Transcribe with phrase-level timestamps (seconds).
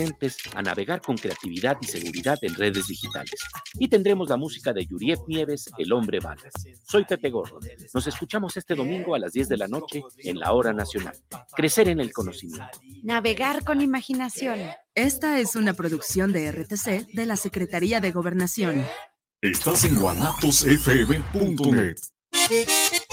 [0.00, 3.34] adolescentes a navegar con creatividad y seguridad en redes digitales.
[3.74, 6.42] Y tendremos la música de Yuriet Nieves, El Hombre Bala.
[6.86, 7.58] Soy Pepe Gordo.
[7.92, 11.14] Nos escuchamos este domingo a las 10 de la noche en la Hora Nacional.
[11.54, 12.80] Crecer en el conocimiento.
[13.02, 14.58] Navegar con imaginación.
[14.94, 18.84] Esta es una producción de RTC de la Secretaría de Gobernación.
[19.40, 21.96] Estás en guanatosfm.net.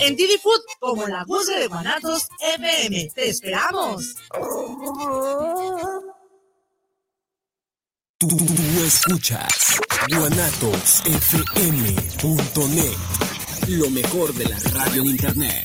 [0.00, 3.10] en Didi Food como la Guzgue de Guanatos FM.
[3.12, 4.14] ¡Te esperamos!
[8.18, 8.28] Tú,
[8.86, 12.96] escuchas guanatosfm.net,
[13.68, 15.64] lo mejor de la radio en internet.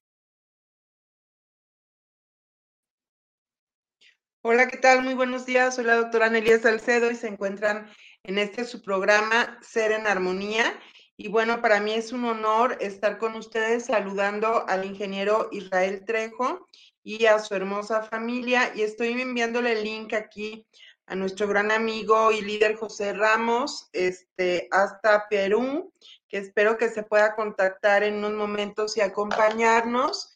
[4.43, 5.03] Hola, ¿qué tal?
[5.03, 5.75] Muy buenos días.
[5.75, 7.87] Soy la doctora Nelia Salcedo y se encuentran
[8.23, 10.79] en este su programa Ser en Armonía.
[11.15, 16.67] Y bueno, para mí es un honor estar con ustedes saludando al ingeniero Israel Trejo
[17.03, 18.71] y a su hermosa familia.
[18.73, 20.65] Y estoy enviándole el link aquí
[21.05, 25.93] a nuestro gran amigo y líder José Ramos, este, hasta Perú,
[26.27, 30.30] que espero que se pueda contactar en unos momentos y acompañarnos.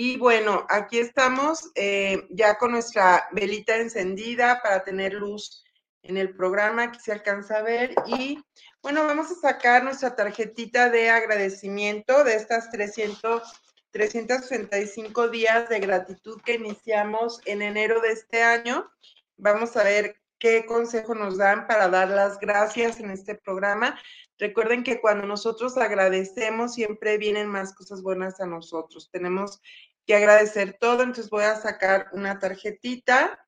[0.00, 5.64] Y bueno, aquí estamos eh, ya con nuestra velita encendida para tener luz
[6.04, 7.96] en el programa, aquí se alcanza a ver.
[8.06, 8.38] Y
[8.80, 13.42] bueno, vamos a sacar nuestra tarjetita de agradecimiento de estas 300,
[13.90, 18.88] 365 días de gratitud que iniciamos en enero de este año.
[19.36, 23.98] Vamos a ver qué consejo nos dan para dar las gracias en este programa.
[24.38, 29.10] Recuerden que cuando nosotros agradecemos, siempre vienen más cosas buenas a nosotros.
[29.10, 29.60] Tenemos
[30.08, 33.46] que agradecer todo, entonces voy a sacar una tarjetita.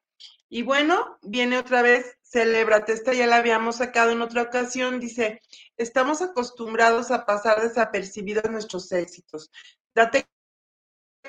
[0.51, 5.41] Y bueno, viene otra vez, celébrate, esta ya la habíamos sacado en otra ocasión, dice,
[5.79, 9.51] estamos acostumbrados a pasar desapercibidos nuestros éxitos.
[9.95, 10.29] Date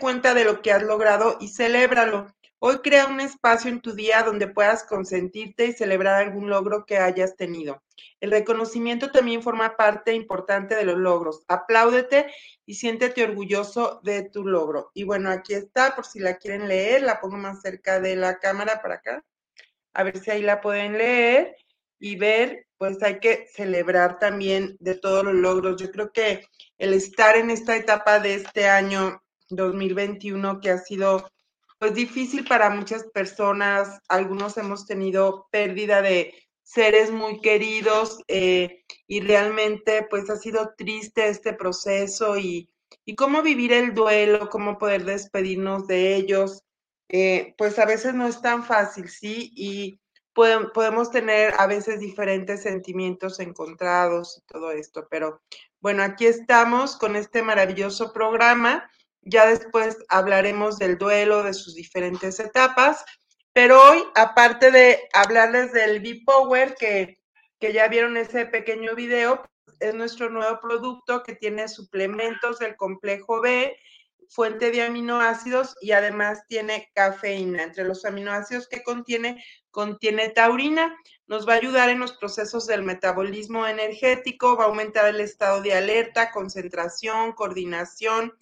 [0.01, 2.35] cuenta de lo que has logrado y celébralo.
[2.63, 6.99] Hoy crea un espacio en tu día donde puedas consentirte y celebrar algún logro que
[6.99, 7.81] hayas tenido.
[8.19, 11.43] El reconocimiento también forma parte importante de los logros.
[11.47, 12.31] Apláudete
[12.67, 14.91] y siéntete orgulloso de tu logro.
[14.93, 18.37] Y bueno, aquí está, por si la quieren leer, la pongo más cerca de la
[18.37, 19.25] cámara para acá.
[19.95, 21.55] A ver si ahí la pueden leer
[21.97, 25.81] y ver, pues hay que celebrar también de todos los logros.
[25.81, 26.45] Yo creo que
[26.77, 31.27] el estar en esta etapa de este año 2021 que ha sido
[31.81, 33.99] pues difícil para muchas personas.
[34.07, 41.27] Algunos hemos tenido pérdida de seres muy queridos eh, y realmente pues ha sido triste
[41.27, 42.69] este proceso y,
[43.17, 46.63] cómo vivir el duelo, cómo poder despedirnos de ellos,
[47.09, 49.51] eh, pues a veces no es tan fácil, ¿sí?
[49.55, 49.99] Y
[50.33, 55.41] podemos tener a veces diferentes sentimientos encontrados y todo esto, pero
[55.79, 58.87] bueno, aquí estamos con este maravilloso programa
[59.21, 63.03] ya después hablaremos del duelo, de sus diferentes etapas,
[63.53, 67.19] Pero hoy, aparte de hablarles del B-Power, que,
[67.59, 69.43] que ya vieron ese pequeño video,
[69.81, 73.75] es nuestro nuevo producto que tiene suplementos del complejo B,
[74.31, 77.63] fuente de aminoácidos y además tiene cafeína.
[77.63, 80.95] Entre los aminoácidos que contiene, contiene taurina.
[81.27, 85.61] Nos va a ayudar en los procesos del metabolismo energético, va a aumentar el estado
[85.61, 88.33] de alerta, concentración, coordinación,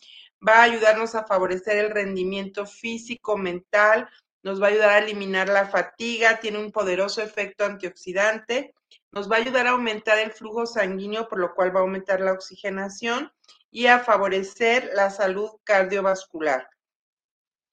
[0.45, 4.09] va a ayudarnos a favorecer el rendimiento físico, mental,
[4.43, 8.73] nos va a ayudar a eliminar la fatiga, tiene un poderoso efecto antioxidante,
[9.11, 12.21] nos va a ayudar a aumentar el flujo sanguíneo, por lo cual va a aumentar
[12.21, 13.31] la oxigenación
[13.71, 16.69] y a favorecer la salud cardiovascular.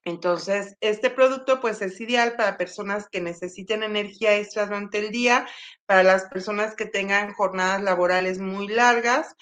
[0.05, 5.49] Entonces, este producto pues es ideal para personas que necesiten energía extra durante el día,
[5.85, 9.35] para las personas que tengan jornadas laborales muy largas,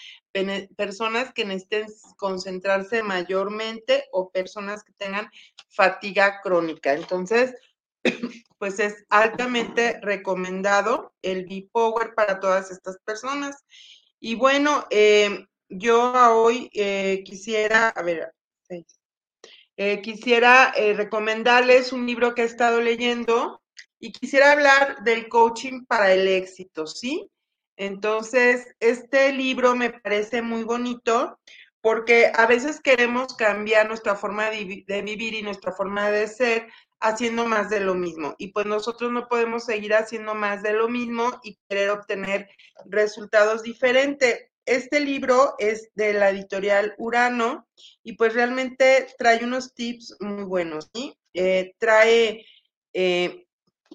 [0.77, 1.87] personas que necesiten
[2.17, 5.31] concentrarse mayormente o personas que tengan
[5.69, 6.93] fatiga crónica.
[6.93, 7.55] Entonces,
[8.59, 13.65] pues es altamente recomendado el B-Power para todas estas personas.
[14.19, 18.33] Y bueno, eh, yo hoy eh, quisiera, a ver,
[19.77, 23.61] eh, quisiera recomendarles un libro que he estado leyendo
[23.99, 27.29] y quisiera hablar del coaching para el éxito, ¿sí?
[27.76, 31.38] Entonces, este libro me parece muy bonito
[31.85, 36.69] porque a veces queremos cambiar nuestra forma de, vivir y nuestra forma de ser
[36.99, 38.35] haciendo más de lo mismo.
[38.38, 42.49] Y pues nosotros no podemos seguir haciendo más de lo mismo y querer obtener
[42.87, 44.49] resultados diferentes.
[44.65, 47.69] Este libro es de la editorial Urano
[48.03, 51.15] y pues realmente trae unos tips muy buenos, ¿sí?
[51.35, 52.47] Eh, trae
[52.94, 53.44] eh,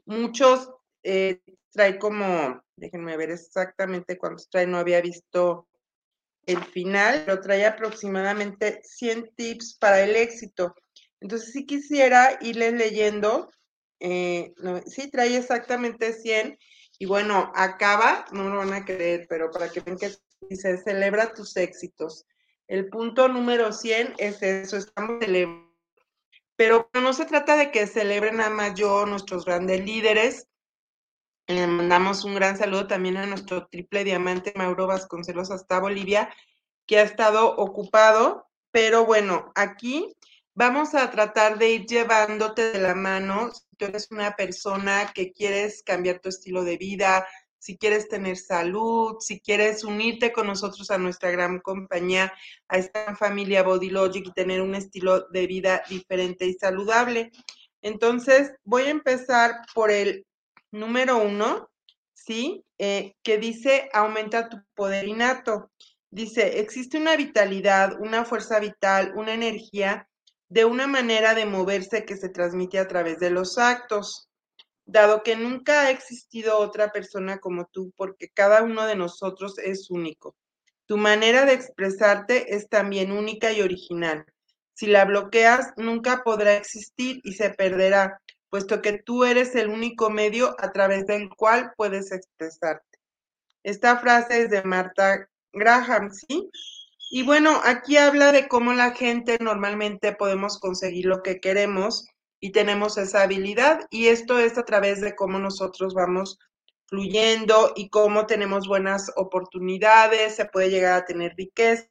[0.06, 0.70] muchos,
[1.02, 1.40] eh,
[1.72, 5.68] trae como, déjenme ver exactamente cuántos trae, no había visto
[6.46, 10.74] el final, pero trae aproximadamente 100 tips para el éxito.
[11.22, 13.52] Entonces, si quisiera irles leyendo,
[14.00, 16.58] sí, trae exactamente 100
[16.98, 20.12] y bueno, acaba, no lo van a creer, pero para que vean que
[20.50, 22.26] dice, celebra tus éxitos.
[22.68, 25.70] El punto número 100 es eso, estamos celebrando.
[26.56, 30.49] Pero no se trata de que celebren nada más yo, nuestros grandes líderes.
[31.50, 36.30] Le mandamos un gran saludo también a nuestro triple diamante Mauro Vasconcelos hasta Bolivia,
[36.86, 38.46] que ha estado ocupado.
[38.70, 40.16] Pero bueno, aquí
[40.54, 43.52] vamos a tratar de ir llevándote de la mano.
[43.52, 48.38] Si tú eres una persona que quieres cambiar tu estilo de vida, si quieres tener
[48.38, 52.32] salud, si quieres unirte con nosotros a nuestra gran compañía,
[52.68, 57.32] a esta familia Body Logic y tener un estilo de vida diferente y saludable.
[57.82, 60.28] Entonces, voy a empezar por el
[60.72, 61.70] número uno,
[62.14, 62.64] ¿sí?
[62.78, 65.72] Eh, que dice, aumenta tu poder innato.
[66.12, 70.08] Dice, existe una vitalidad, una fuerza vital, una energía
[70.48, 74.30] de una manera de moverse que se transmite a través de los actos
[74.92, 79.90] dado que nunca ha existido otra persona como tú, porque cada uno de nosotros es
[79.90, 80.36] único.
[80.86, 84.26] Tu manera de expresarte es también única y original.
[84.74, 88.20] Si la bloqueas, nunca podrá existir y se perderá,
[88.50, 93.00] puesto que tú eres el único medio a través del cual puedes expresarte.
[93.64, 96.50] Esta frase es de Marta Graham, ¿sí?
[97.12, 102.08] Y bueno, aquí habla de cómo la gente normalmente podemos conseguir lo que queremos
[102.40, 106.38] y tenemos esa habilidad y esto es a través de cómo nosotros vamos
[106.88, 111.88] fluyendo y cómo tenemos buenas oportunidades, se puede llegar a tener riqueza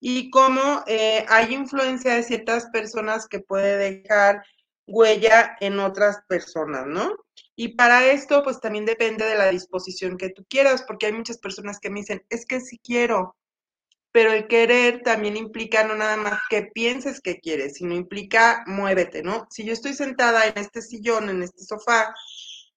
[0.00, 4.44] y cómo eh, hay influencia de ciertas personas que puede dejar
[4.86, 7.16] huella en otras personas, ¿no?
[7.56, 11.38] Y para esto, pues también depende de la disposición que tú quieras, porque hay muchas
[11.38, 13.36] personas que me dicen, es que sí quiero,
[14.12, 19.22] pero el querer también implica no nada más que pienses que quieres, sino implica muévete,
[19.22, 19.46] ¿no?
[19.50, 22.14] Si yo estoy sentada en este sillón, en este sofá,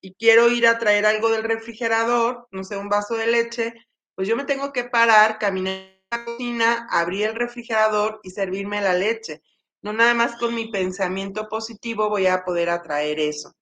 [0.00, 3.74] y quiero ir a traer algo del refrigerador, no sé, un vaso de leche,
[4.14, 5.74] pues yo me tengo que parar, caminar
[6.10, 9.42] a la cocina, abrir el refrigerador y servirme la leche.
[9.82, 13.52] No nada más con mi pensamiento positivo voy a poder atraer eso.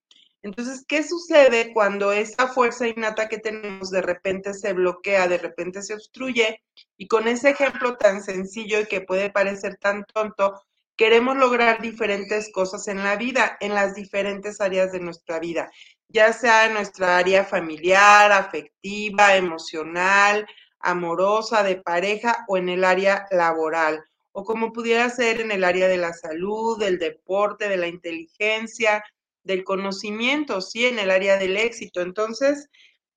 [0.43, 5.81] Entonces, ¿qué sucede cuando esa fuerza innata que tenemos de repente se bloquea, de repente
[5.81, 6.61] se obstruye?
[6.97, 10.61] Y con ese ejemplo tan sencillo y que puede parecer tan tonto,
[10.95, 15.69] queremos lograr diferentes cosas en la vida, en las diferentes áreas de nuestra vida,
[16.07, 20.47] ya sea en nuestra área familiar, afectiva, emocional,
[20.79, 24.03] amorosa, de pareja o en el área laboral,
[24.39, 29.03] o como pudiera ser en el área de la salud, del deporte, de la inteligencia,
[29.43, 30.85] del conocimiento, ¿sí?
[30.85, 32.01] En el área del éxito.
[32.01, 32.69] Entonces,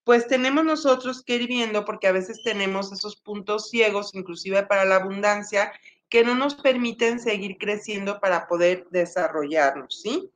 [0.03, 4.87] pues tenemos nosotros que ir viendo, porque a veces tenemos esos puntos ciegos, inclusive para
[4.87, 5.71] la abundancia,
[6.09, 10.31] que no nos permiten seguir creciendo para poder desarrollarnos, ¿sí?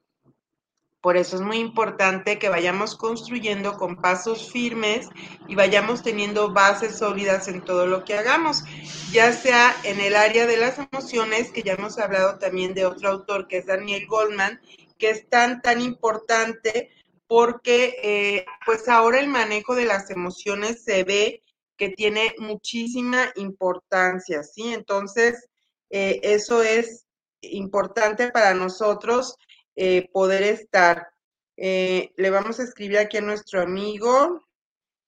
[1.04, 5.10] Por eso es muy importante que vayamos construyendo con pasos firmes
[5.46, 8.64] y vayamos teniendo bases sólidas en todo lo que hagamos,
[9.12, 13.10] ya sea en el área de las emociones, que ya hemos hablado también de otro
[13.10, 14.62] autor que es Daniel Goldman,
[14.96, 16.90] que es tan, tan importante
[17.26, 21.42] porque eh, pues ahora el manejo de las emociones se ve
[21.76, 24.72] que tiene muchísima importancia, ¿sí?
[24.72, 25.50] Entonces,
[25.90, 27.04] eh, eso es
[27.42, 29.36] importante para nosotros
[29.76, 31.08] eh, poder estar.
[31.56, 34.46] Eh, le vamos a escribir aquí a nuestro amigo,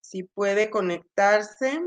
[0.01, 1.81] si puede conectarse,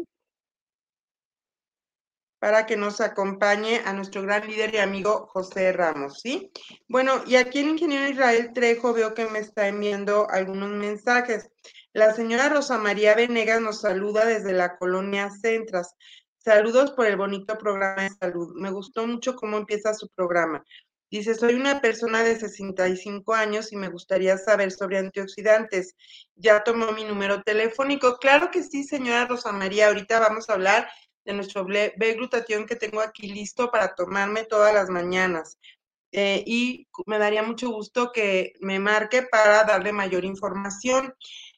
[2.39, 6.51] para que nos acompañe a nuestro gran líder y amigo José Ramos, ¿sí?
[6.87, 11.49] Bueno, y aquí el ingeniero Israel Trejo veo que me está enviando algunos mensajes.
[11.91, 15.95] La señora Rosa María Venegas nos saluda desde la colonia Centras.
[16.37, 18.53] Saludos por el bonito programa de salud.
[18.55, 20.63] Me gustó mucho cómo empieza su programa.
[21.11, 25.95] Dice, soy una persona de 65 años y me gustaría saber sobre antioxidantes.
[26.35, 28.17] Ya tomó mi número telefónico.
[28.17, 29.87] Claro que sí, señora Rosa María.
[29.87, 30.87] Ahorita vamos a hablar
[31.25, 35.57] de nuestro B-glutatión que tengo aquí listo para tomarme todas las mañanas.
[36.11, 41.13] Eh, y me daría mucho gusto que me marque para darle mayor información.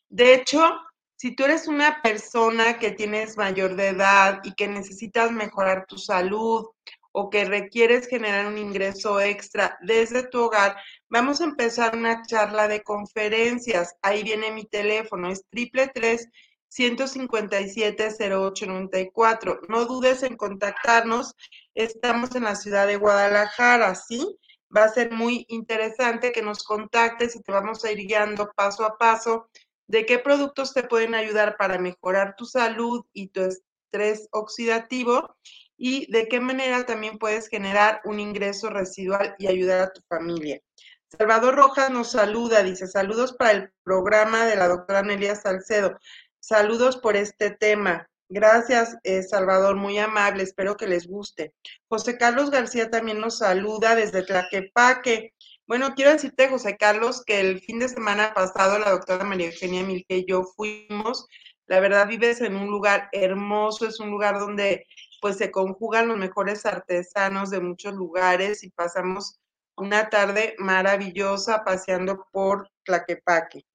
[0.09, 0.77] De hecho,
[1.15, 5.97] si tú eres una persona que tienes mayor de edad y que necesitas mejorar tu
[5.97, 6.67] salud
[7.11, 10.77] o que requieres generar un ingreso extra desde tu hogar,
[11.09, 13.95] vamos a empezar una charla de conferencias.
[14.01, 16.29] Ahí viene mi teléfono, es triple tres
[16.71, 19.59] 157-0894.
[19.67, 21.35] No dudes en contactarnos.
[21.75, 24.39] Estamos en la ciudad de Guadalajara, ¿sí?
[24.75, 28.85] Va a ser muy interesante que nos contactes y te vamos a ir guiando paso
[28.85, 29.49] a paso
[29.87, 35.35] de qué productos te pueden ayudar para mejorar tu salud y tu estrés oxidativo
[35.83, 40.61] y de qué manera también puedes generar un ingreso residual y ayudar a tu familia.
[41.07, 45.97] Salvador Rojas nos saluda, dice saludos para el programa de la doctora Nelia Salcedo.
[46.39, 48.07] Saludos por este tema.
[48.29, 51.55] Gracias, eh, Salvador, muy amable, espero que les guste.
[51.87, 55.33] José Carlos García también nos saluda desde Tlaquepaque.
[55.65, 59.83] Bueno, quiero decirte, José Carlos, que el fin de semana pasado la doctora María Eugenia
[59.83, 61.25] Milke y yo fuimos.
[61.65, 64.85] La verdad, vives en un lugar hermoso, es un lugar donde
[65.21, 69.39] pues se conjugan los mejores artesanos de muchos lugares y pasamos
[69.77, 73.65] una tarde maravillosa paseando por Tlaquepaque.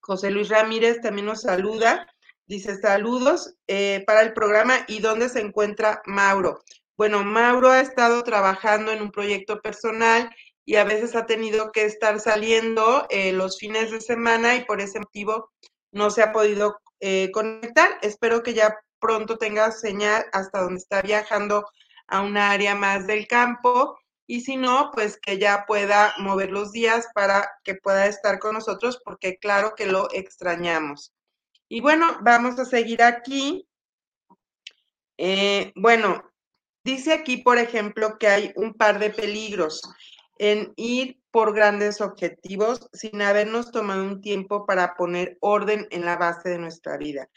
[0.00, 2.06] José Luis Ramírez también nos saluda.
[2.46, 6.62] Dice saludos eh, para el programa y dónde se encuentra Mauro.
[6.96, 10.30] Bueno, Mauro ha estado trabajando en un proyecto personal
[10.64, 14.80] y a veces ha tenido que estar saliendo eh, los fines de semana y por
[14.80, 15.50] ese motivo
[15.92, 17.98] no se ha podido eh, conectar.
[18.02, 21.66] Espero que ya pronto tenga señal hasta donde está viajando
[22.06, 26.72] a una área más del campo y si no, pues que ya pueda mover los
[26.72, 31.12] días para que pueda estar con nosotros porque claro que lo extrañamos.
[31.68, 33.68] Y bueno, vamos a seguir aquí.
[35.16, 36.24] Eh, bueno,
[36.84, 39.80] dice aquí, por ejemplo, que hay un par de peligros
[40.38, 46.16] en ir por grandes objetivos sin habernos tomado un tiempo para poner orden en la
[46.16, 47.28] base de nuestra vida.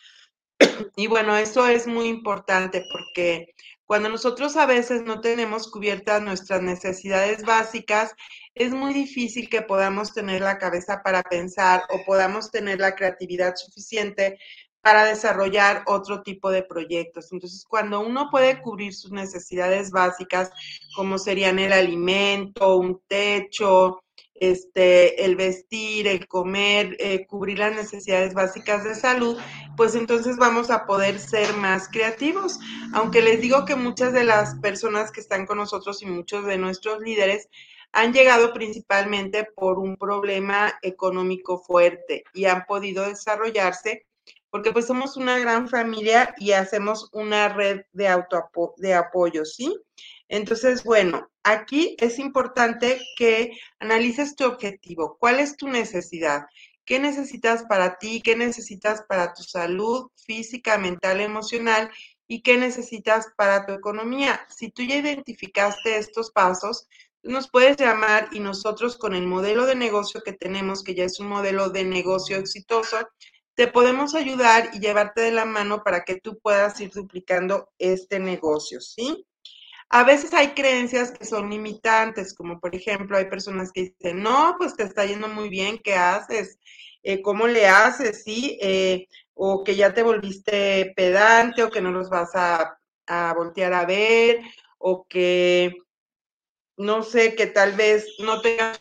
[0.96, 3.54] Y bueno, eso es muy importante porque
[3.86, 8.14] cuando nosotros a veces no tenemos cubiertas nuestras necesidades básicas,
[8.54, 13.56] es muy difícil que podamos tener la cabeza para pensar o podamos tener la creatividad
[13.56, 14.38] suficiente
[14.82, 17.32] para desarrollar otro tipo de proyectos.
[17.32, 20.52] Entonces, cuando uno puede cubrir sus necesidades básicas,
[20.96, 24.04] como serían el alimento, un techo,
[24.36, 29.38] este, el vestir, el comer, eh, cubrir las necesidades básicas de salud,
[29.80, 32.60] pues entonces vamos a poder ser más creativos.
[32.94, 36.58] Aunque les digo que muchas de las personas que están con nosotros y muchos de
[36.58, 37.48] nuestros líderes
[37.94, 44.06] han llegado principalmente por un problema económico fuerte y han podido desarrollarse
[44.50, 49.80] porque pues somos una gran familia y hacemos una red de, auto de apoyo, ¿sí?
[50.28, 56.48] Entonces, bueno, aquí es importante que analices tu objetivo, cuál es tu necesidad,
[56.90, 61.92] qué necesitas para ti, qué necesitas para tu salud física, mental, emocional
[62.28, 64.42] y qué necesitas para tu economía.
[64.50, 66.88] Si tú ya identificaste estos pasos,
[67.22, 71.20] nos puedes llamar y nosotros con el modelo de negocio que tenemos, que ya es
[71.20, 72.98] un modelo de negocio exitoso,
[73.54, 78.20] te podemos ayudar y llevarte de la mano para que tú puedas ir duplicando este
[78.20, 79.28] negocio, ¿sí?
[79.90, 84.56] A veces hay creencias que son limitantes, como por ejemplo hay personas que dicen, no,
[84.58, 86.60] pues te está yendo muy bien, ¿qué haces?
[87.02, 88.24] Eh, ¿Cómo le haces?
[88.24, 88.58] ¿Sí?
[88.62, 92.76] Eh, o que ya te volviste pedante o que no los vas a,
[93.36, 94.42] voltear a ver
[94.78, 95.76] o que
[96.78, 98.80] no sé, que tal vez no tengas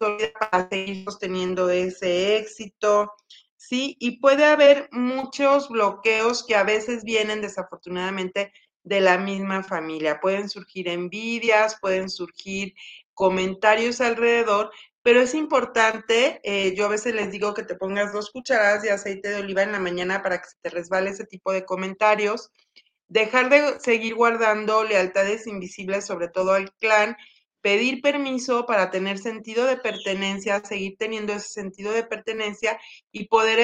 [0.00, 0.16] una
[0.50, 3.12] para seguir sosteniendo ese éxito,
[3.56, 3.96] ¿sí?
[4.00, 10.20] Y puede haber muchos bloqueos que a veces vienen desafortunadamente de la misma familia.
[10.20, 12.74] Pueden surgir envidias, pueden surgir
[13.14, 14.70] comentarios alrededor,
[15.02, 18.90] pero es importante, eh, yo a veces les digo que te pongas dos cucharadas de
[18.90, 22.50] aceite de oliva en la mañana para que se te resbale ese tipo de comentarios,
[23.08, 27.16] dejar de seguir guardando lealtades invisibles, sobre todo al clan,
[27.60, 32.78] pedir permiso para tener sentido de pertenencia, seguir teniendo ese sentido de pertenencia
[33.10, 33.58] y poder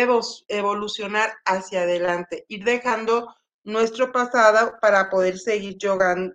[0.48, 5.76] evolucionar hacia adelante, ir dejando nuestro pasado para poder seguir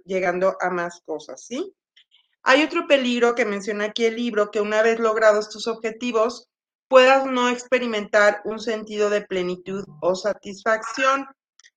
[0.05, 1.73] llegando a más cosas, ¿sí?
[2.43, 6.49] Hay otro peligro que menciona aquí el libro, que una vez logrados tus objetivos,
[6.87, 11.27] puedas no experimentar un sentido de plenitud o satisfacción,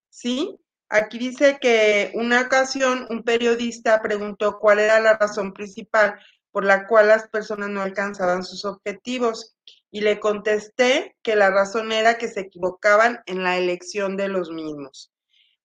[0.09, 0.59] ¿sí?
[0.89, 6.19] Aquí dice que una ocasión un periodista preguntó cuál era la razón principal
[6.51, 9.55] por la cual las personas no alcanzaban sus objetivos
[9.91, 14.51] y le contesté que la razón era que se equivocaban en la elección de los
[14.51, 15.12] mismos.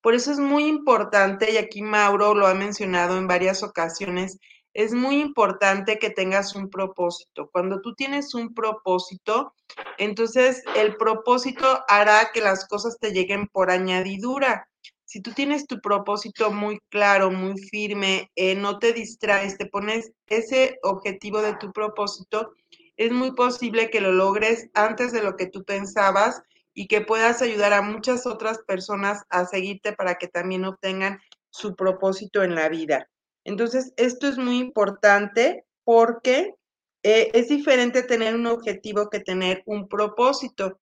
[0.07, 4.39] Por eso es muy importante, y aquí Mauro lo ha mencionado en varias ocasiones,
[4.73, 7.49] es muy importante que tengas un propósito.
[7.51, 9.53] Cuando tú tienes un propósito,
[9.97, 14.69] entonces el propósito hará que las cosas te lleguen por añadidura.
[15.03, 20.13] Si tú tienes tu propósito muy claro, muy firme, eh, no te distraes, te pones
[20.27, 22.53] ese objetivo de tu propósito,
[22.95, 26.43] es muy posible que lo logres antes de lo que tú pensabas
[26.77, 31.19] y que puedas ayudar a muchas otras personas a seguirte para que también obtengan
[31.49, 33.09] su propósito en la vida.
[33.43, 36.53] Entonces, esto es muy importante porque
[37.01, 40.79] eh, es diferente tener un objetivo que tener un propósito.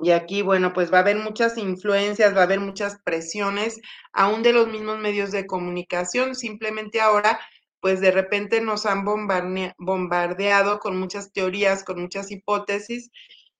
[0.00, 3.80] Y aquí, bueno, pues va a haber muchas influencias, va a haber muchas presiones,
[4.12, 6.34] aún de los mismos medios de comunicación.
[6.34, 7.38] Simplemente ahora,
[7.78, 13.12] pues de repente nos han bombardeado con muchas teorías, con muchas hipótesis,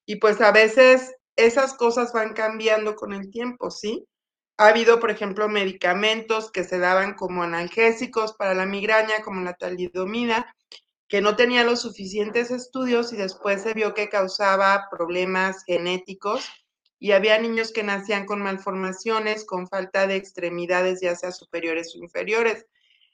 [0.04, 4.04] y pues a veces esas cosas van cambiando con el tiempo, ¿sí?
[4.58, 9.54] Ha habido, por ejemplo, medicamentos que se daban como analgésicos para la migraña, como la
[9.54, 10.52] talidomida,
[11.06, 16.44] que no tenía los suficientes estudios y después se vio que causaba problemas genéticos
[16.98, 21.98] y había niños que nacían con malformaciones, con falta de extremidades, ya sea superiores o
[21.98, 22.66] inferiores.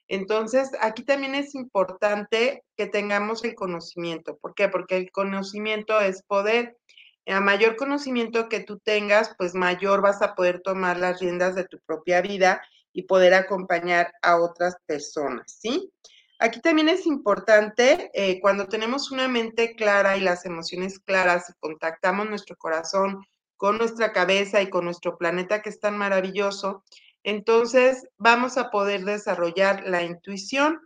[0.09, 4.39] Entonces, aquí también es importante que tengamos el conocimiento.
[4.39, 4.71] ¿Por qué?
[4.71, 6.79] Porque el conocimiento es poder
[7.27, 11.65] a mayor conocimiento que tú tengas, pues mayor vas a poder tomar las riendas de
[11.65, 12.61] tu propia vida
[12.93, 15.91] y poder acompañar a otras personas, ¿sí?
[16.39, 22.29] Aquí también es importante, eh, cuando tenemos una mente clara y las emociones claras contactamos
[22.29, 23.25] nuestro corazón
[23.57, 26.85] con nuestra cabeza y con nuestro planeta que es tan maravilloso,
[27.23, 30.81] entonces vamos a poder desarrollar la intuición.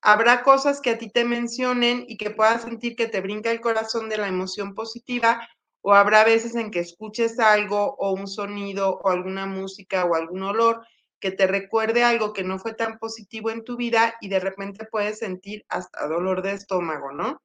[0.00, 3.60] Habrá cosas que a ti te mencionen y que puedas sentir que te brinca el
[3.60, 5.46] corazón de la emoción positiva
[5.82, 10.42] o habrá veces en que escuches algo o un sonido o alguna música o algún
[10.42, 10.86] olor
[11.20, 14.86] que te recuerde algo que no fue tan positivo en tu vida y de repente
[14.90, 17.40] puedes sentir hasta dolor de estómago, ¿no?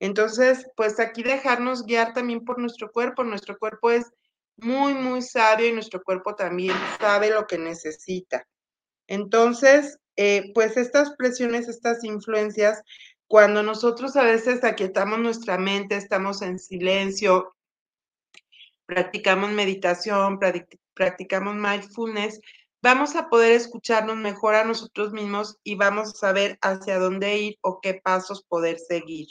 [0.00, 3.24] Entonces, pues aquí dejarnos guiar también por nuestro cuerpo.
[3.24, 4.06] Nuestro cuerpo es
[4.56, 8.46] muy, muy sabio y nuestro cuerpo también sabe lo que necesita.
[9.08, 12.82] Entonces, eh, pues estas presiones, estas influencias,
[13.26, 17.54] cuando nosotros a veces aquietamos nuestra mente, estamos en silencio,
[18.88, 20.40] practicamos meditación,
[20.94, 22.40] practicamos mindfulness,
[22.80, 27.58] vamos a poder escucharnos mejor a nosotros mismos y vamos a saber hacia dónde ir
[27.60, 29.26] o qué pasos poder seguir.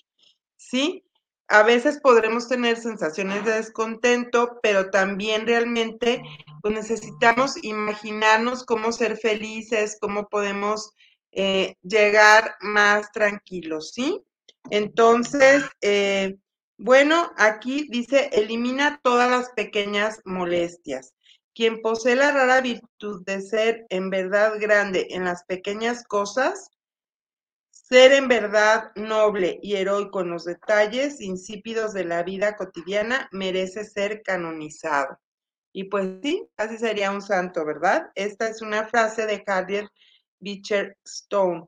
[0.58, 1.04] ¿Sí?
[1.48, 6.22] A veces podremos tener sensaciones de descontento, pero también realmente
[6.62, 10.92] pues, necesitamos imaginarnos cómo ser felices, cómo podemos
[11.32, 14.22] eh, llegar más tranquilos, ¿sí?
[14.70, 16.38] Entonces, eh,
[16.78, 21.16] bueno, aquí dice, elimina todas las pequeñas molestias.
[21.56, 26.70] Quien posee la rara virtud de ser en verdad grande en las pequeñas cosas,
[27.72, 33.84] ser en verdad noble y heroico en los detalles insípidos de la vida cotidiana, merece
[33.84, 35.18] ser canonizado.
[35.74, 38.12] Y pues sí, así sería un santo, ¿verdad?
[38.14, 39.88] Esta es una frase de Harriet
[40.40, 41.68] Beecher Stone.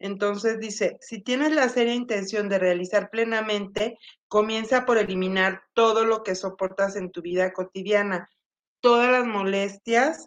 [0.00, 6.22] Entonces dice, si tienes la seria intención de realizar plenamente, comienza por eliminar todo lo
[6.22, 8.28] que soportas en tu vida cotidiana,
[8.80, 10.26] todas las molestias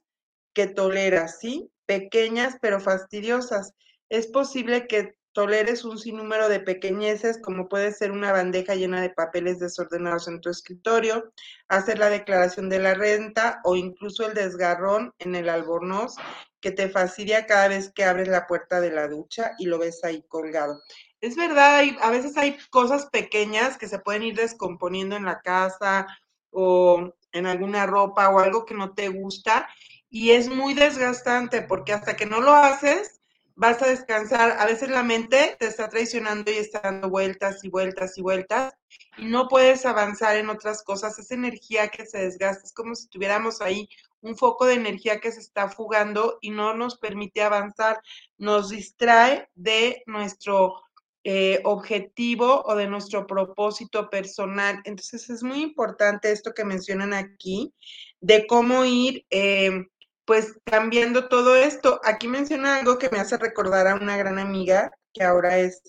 [0.54, 1.72] que toleras, ¿sí?
[1.88, 3.74] Pequeñas pero fastidiosas.
[4.10, 9.10] Es posible que toleres un sinnúmero de pequeñeces, como puede ser una bandeja llena de
[9.10, 11.34] papeles desordenados en tu escritorio,
[11.68, 16.16] hacer la declaración de la renta o incluso el desgarrón en el albornoz
[16.64, 20.02] que te fastidia cada vez que abres la puerta de la ducha y lo ves
[20.06, 20.82] ahí colgado.
[21.20, 25.42] Es verdad, hay, a veces hay cosas pequeñas que se pueden ir descomponiendo en la
[25.42, 26.08] casa
[26.52, 29.68] o en alguna ropa o algo que no te gusta
[30.10, 33.20] y es muy desgastante porque hasta que no lo haces
[33.56, 34.58] vas a descansar.
[34.60, 38.74] A veces la mente te está traicionando y está dando vueltas y vueltas y vueltas
[39.18, 41.18] y no puedes avanzar en otras cosas.
[41.20, 43.88] Esa energía que se desgasta es como si tuviéramos ahí
[44.22, 48.00] un foco de energía que se está fugando y no nos permite avanzar,
[48.38, 50.82] nos distrae de nuestro
[51.26, 54.82] eh, objetivo o de nuestro propósito personal.
[54.86, 57.74] Entonces es muy importante esto que mencionan aquí,
[58.20, 59.88] de cómo ir eh,
[60.26, 62.00] pues cambiando todo esto.
[62.04, 65.82] Aquí menciona algo que me hace recordar a una gran amiga que ahora es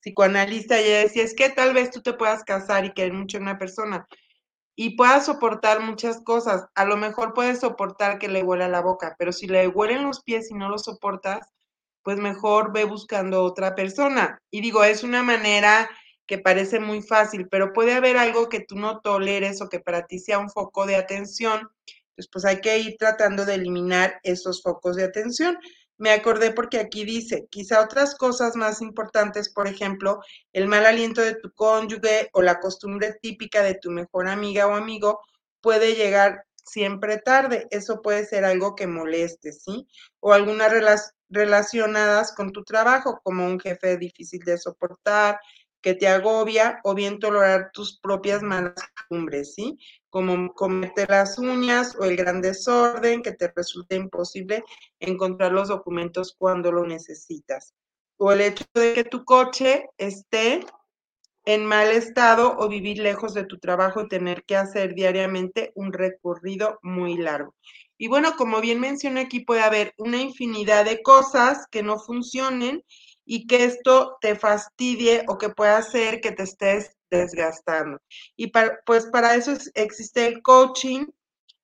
[0.00, 3.38] psicoanalista y ella decía, es que tal vez tú te puedas casar y querer mucho
[3.38, 4.06] a una persona
[4.82, 6.66] y puedas soportar muchas cosas.
[6.74, 10.22] A lo mejor puedes soportar que le huela la boca, pero si le huelen los
[10.22, 11.48] pies y no lo soportas,
[12.02, 14.40] pues mejor ve buscando otra persona.
[14.50, 15.90] Y digo, es una manera
[16.26, 20.06] que parece muy fácil, pero puede haber algo que tú no toleres o que para
[20.06, 21.68] ti sea un foco de atención
[22.28, 25.58] pues hay que ir tratando de eliminar esos focos de atención.
[25.98, 30.20] Me acordé porque aquí dice, quizá otras cosas más importantes, por ejemplo,
[30.52, 34.74] el mal aliento de tu cónyuge o la costumbre típica de tu mejor amiga o
[34.74, 35.20] amigo
[35.60, 37.66] puede llegar siempre tarde.
[37.70, 39.86] Eso puede ser algo que moleste, ¿sí?
[40.20, 40.72] O algunas
[41.28, 45.38] relacionadas con tu trabajo, como un jefe difícil de soportar,
[45.80, 49.78] que te agobia, o bien tolerar tus propias malas costumbres, ¿sí?
[50.10, 54.64] como cometer las uñas o el gran desorden que te resulte imposible
[54.98, 57.74] encontrar los documentos cuando lo necesitas.
[58.16, 60.60] O el hecho de que tu coche esté
[61.46, 65.92] en mal estado o vivir lejos de tu trabajo y tener que hacer diariamente un
[65.92, 67.54] recorrido muy largo.
[67.96, 72.84] Y bueno, como bien mencioné aquí, puede haber una infinidad de cosas que no funcionen
[73.32, 78.00] y que esto te fastidie o que pueda hacer que te estés desgastando.
[78.36, 78.50] Y
[78.84, 81.06] pues para eso existe el coaching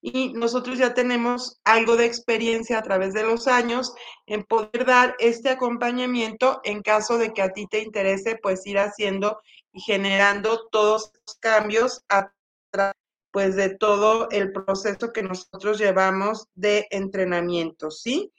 [0.01, 3.93] y nosotros ya tenemos algo de experiencia a través de los años
[4.27, 8.79] en poder dar este acompañamiento en caso de que a ti te interese pues ir
[8.79, 9.41] haciendo
[9.73, 12.31] y generando todos los cambios a
[12.71, 12.95] través
[13.33, 18.33] pues de todo el proceso que nosotros llevamos de entrenamiento, ¿sí?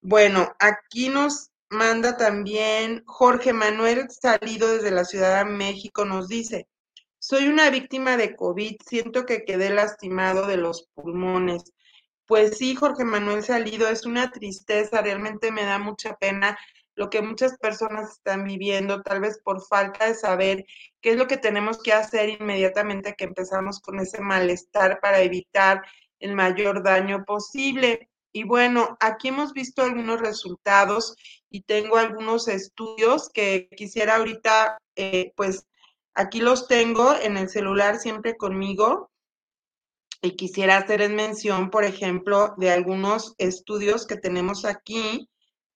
[0.00, 6.68] Bueno, aquí nos manda también Jorge Manuel Salido desde la Ciudad de México, nos dice,
[7.18, 11.72] soy una víctima de COVID, siento que quedé lastimado de los pulmones.
[12.26, 16.58] Pues sí, Jorge Manuel Salido, es una tristeza, realmente me da mucha pena
[16.94, 20.66] lo que muchas personas están viviendo, tal vez por falta de saber
[21.00, 25.82] qué es lo que tenemos que hacer inmediatamente que empezamos con ese malestar para evitar
[26.20, 28.10] el mayor daño posible.
[28.32, 31.14] Y bueno, aquí hemos visto algunos resultados
[31.50, 35.66] y tengo algunos estudios que quisiera ahorita, eh, pues
[36.14, 39.10] aquí los tengo en el celular siempre conmigo.
[40.22, 45.28] Y quisiera hacer en mención, por ejemplo, de algunos estudios que tenemos aquí,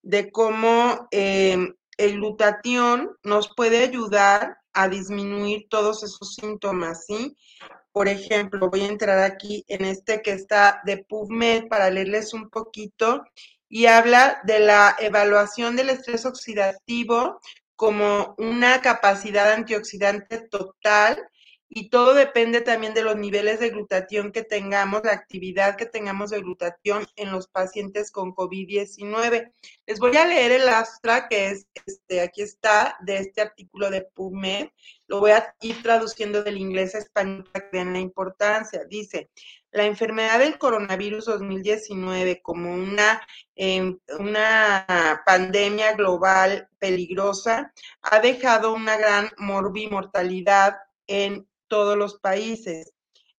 [0.02, 7.36] de cómo em, el glutatión nos puede ayudar a disminuir todos esos síntomas, ¿sí?
[7.96, 12.50] Por ejemplo, voy a entrar aquí en este que está de PubMed para leerles un
[12.50, 13.24] poquito
[13.70, 17.40] y habla de la evaluación del estrés oxidativo
[17.74, 21.26] como una capacidad antioxidante total
[21.68, 26.30] y todo depende también de los niveles de glutatión que tengamos, la actividad que tengamos
[26.30, 29.52] de glutatión en los pacientes con COVID-19.
[29.86, 34.02] Les voy a leer el astra que es, este, aquí está, de este artículo de
[34.02, 34.68] PubMed.
[35.08, 38.84] Lo voy a ir traduciendo del inglés a español para que vean la importancia.
[38.84, 39.30] Dice,
[39.72, 43.20] la enfermedad del coronavirus 2019 como una,
[43.56, 50.76] em, una pandemia global peligrosa ha dejado una gran morbimortalidad
[51.06, 52.92] en todos los países.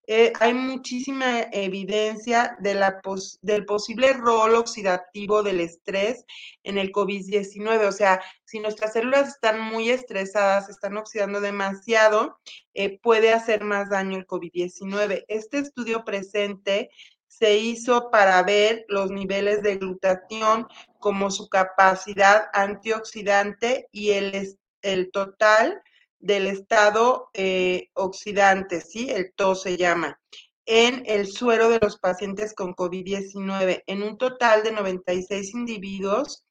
[0.10, 3.02] Eh, hay muchísima evidencia de la
[3.42, 6.24] del posible rol oxidativo del estrés
[6.64, 7.86] en el COVID-19.
[7.86, 12.40] O sea, si nuestras células están muy estresadas, están oxidando demasiado,
[12.74, 15.26] eh, puede hacer más daño el COVID-19.
[15.28, 16.90] Este estudio presente
[17.28, 20.68] se hizo para ver los niveles de glutatión
[21.00, 25.82] como su capacidad antioxidante y el, el total
[26.20, 29.10] del estado eh, oxidante, ¿sí?
[29.10, 30.20] El TO se llama,
[30.66, 36.44] en el suero de los pacientes con COVID-19, en un total de 96 individuos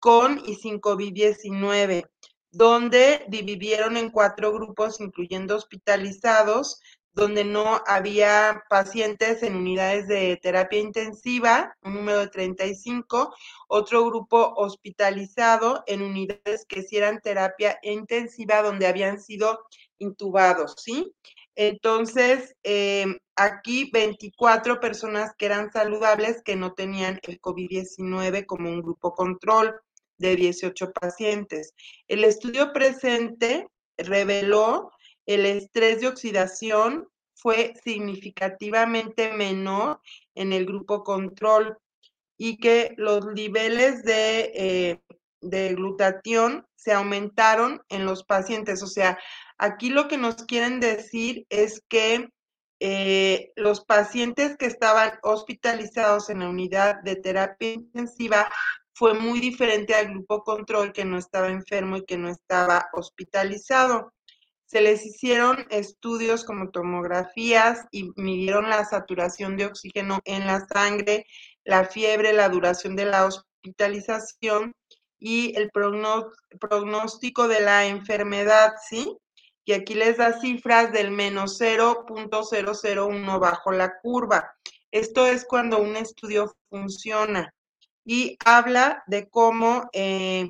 [0.00, 2.08] con y sin COVID-19,
[2.50, 6.80] donde dividieron en cuatro grupos, incluyendo hospitalizados,
[7.12, 13.34] donde no había pacientes en unidades de terapia intensiva, un número de 35,
[13.68, 19.60] otro grupo hospitalizado en unidades que hicieran terapia intensiva donde habían sido
[19.98, 21.12] intubados, ¿sí?
[21.56, 28.80] Entonces, eh, aquí 24 personas que eran saludables que no tenían el COVID-19 como un
[28.80, 29.74] grupo control
[30.16, 31.74] de 18 pacientes.
[32.06, 34.90] El estudio presente reveló
[35.26, 40.00] el estrés de oxidación fue significativamente menor
[40.34, 41.78] en el grupo control
[42.36, 45.00] y que los niveles de, eh,
[45.40, 48.82] de glutatión se aumentaron en los pacientes.
[48.82, 49.18] O sea,
[49.58, 52.28] aquí lo que nos quieren decir es que
[52.82, 58.50] eh, los pacientes que estaban hospitalizados en la unidad de terapia intensiva
[58.94, 64.14] fue muy diferente al grupo control que no estaba enfermo y que no estaba hospitalizado
[64.70, 71.26] se les hicieron estudios como tomografías y midieron la saturación de oxígeno en la sangre,
[71.64, 74.72] la fiebre, la duración de la hospitalización
[75.18, 79.18] y el pronóstico de la enfermedad, ¿sí?
[79.64, 84.52] Y aquí les da cifras del menos 0.001 bajo la curva.
[84.92, 87.52] Esto es cuando un estudio funciona
[88.04, 90.48] y habla de cómo eh,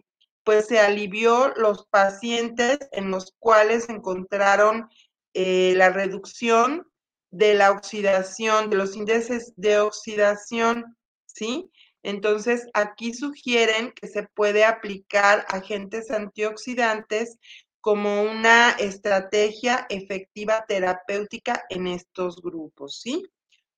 [0.50, 4.88] pues se alivió los pacientes en los cuales encontraron
[5.32, 6.90] eh, la reducción
[7.30, 11.70] de la oxidación, de los índices de oxidación, ¿sí?
[12.02, 17.38] Entonces, aquí sugieren que se puede aplicar agentes antioxidantes
[17.80, 23.24] como una estrategia efectiva terapéutica en estos grupos, ¿sí?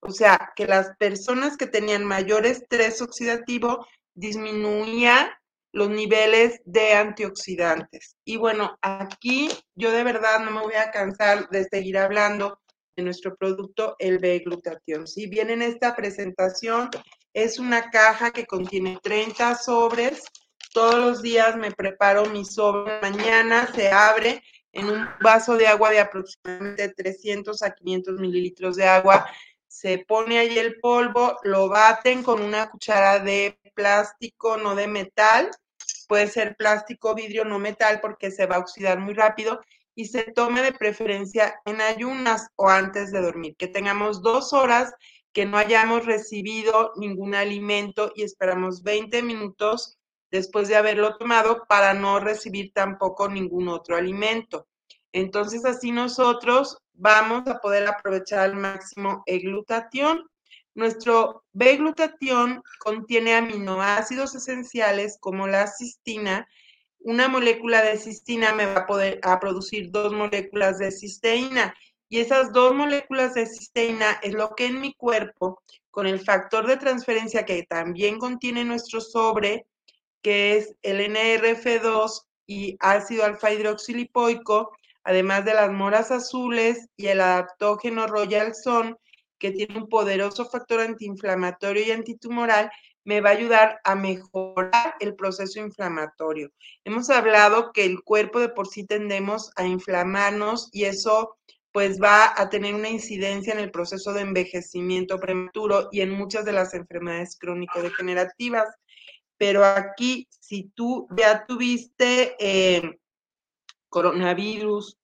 [0.00, 5.38] O sea, que las personas que tenían mayor estrés oxidativo disminuía
[5.72, 8.16] los niveles de antioxidantes.
[8.24, 12.60] Y bueno, aquí yo de verdad no me voy a cansar de seguir hablando
[12.94, 15.06] de nuestro producto, el B-glutatión.
[15.06, 16.90] Si bien en esta presentación
[17.32, 20.24] es una caja que contiene 30 sobres,
[20.74, 25.90] todos los días me preparo mi sobre, mañana se abre en un vaso de agua
[25.90, 29.26] de aproximadamente 300 a 500 mililitros de agua,
[29.66, 35.50] se pone ahí el polvo, lo baten con una cuchara de plástico, no de metal,
[36.08, 39.60] puede ser plástico, vidrio, no metal, porque se va a oxidar muy rápido
[39.94, 44.92] y se tome de preferencia en ayunas o antes de dormir, que tengamos dos horas
[45.32, 49.98] que no hayamos recibido ningún alimento y esperamos 20 minutos
[50.30, 54.66] después de haberlo tomado para no recibir tampoco ningún otro alimento.
[55.12, 60.26] Entonces así nosotros vamos a poder aprovechar al máximo el glutatión
[60.74, 66.48] nuestro B-glutatión contiene aminoácidos esenciales como la cistina.
[67.00, 71.74] Una molécula de cistina me va a poder producir dos moléculas de cisteína
[72.08, 76.66] y esas dos moléculas de cisteína es lo que en mi cuerpo, con el factor
[76.66, 79.66] de transferencia que también contiene nuestro sobre,
[80.20, 87.20] que es el NRF2 y ácido alfa hidroxilipoico, además de las moras azules y el
[87.20, 88.98] adaptógeno Royal Son,
[89.42, 92.70] que tiene un poderoso factor antiinflamatorio y antitumoral,
[93.02, 96.52] me va a ayudar a mejorar el proceso inflamatorio.
[96.84, 101.36] Hemos hablado que el cuerpo de por sí tendemos a inflamarnos y eso
[101.72, 106.44] pues va a tener una incidencia en el proceso de envejecimiento prematuro y en muchas
[106.44, 108.68] de las enfermedades crónico-degenerativas.
[109.38, 113.00] Pero aquí, si tú ya tuviste eh,
[113.88, 114.98] coronavirus,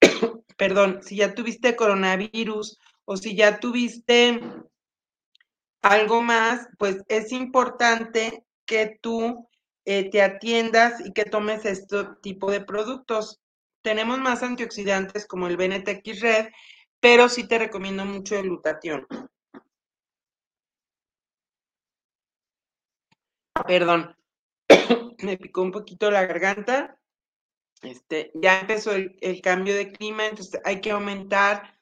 [0.56, 4.40] perdón, si ya tuviste coronavirus o si ya tuviste
[5.80, 9.48] algo más, pues es importante que tú
[9.84, 13.40] eh, te atiendas y que tomes este tipo de productos.
[13.82, 16.48] Tenemos más antioxidantes como el BNTX Red,
[17.00, 19.06] pero sí te recomiendo mucho el glutatión.
[23.66, 24.16] Perdón,
[25.22, 26.98] me picó un poquito la garganta.
[27.82, 31.75] Este, ya empezó el, el cambio de clima, entonces hay que aumentar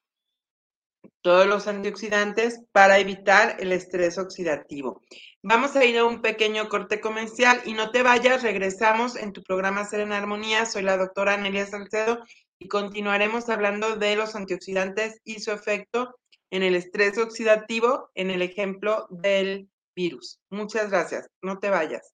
[1.22, 5.00] todos los antioxidantes para evitar el estrés oxidativo.
[5.42, 9.42] Vamos a ir a un pequeño corte comercial y no te vayas, regresamos en tu
[9.42, 10.66] programa Ser en Armonía.
[10.66, 12.20] Soy la doctora Anelia Salcedo
[12.58, 16.14] y continuaremos hablando de los antioxidantes y su efecto
[16.50, 20.40] en el estrés oxidativo en el ejemplo del virus.
[20.50, 22.13] Muchas gracias, no te vayas.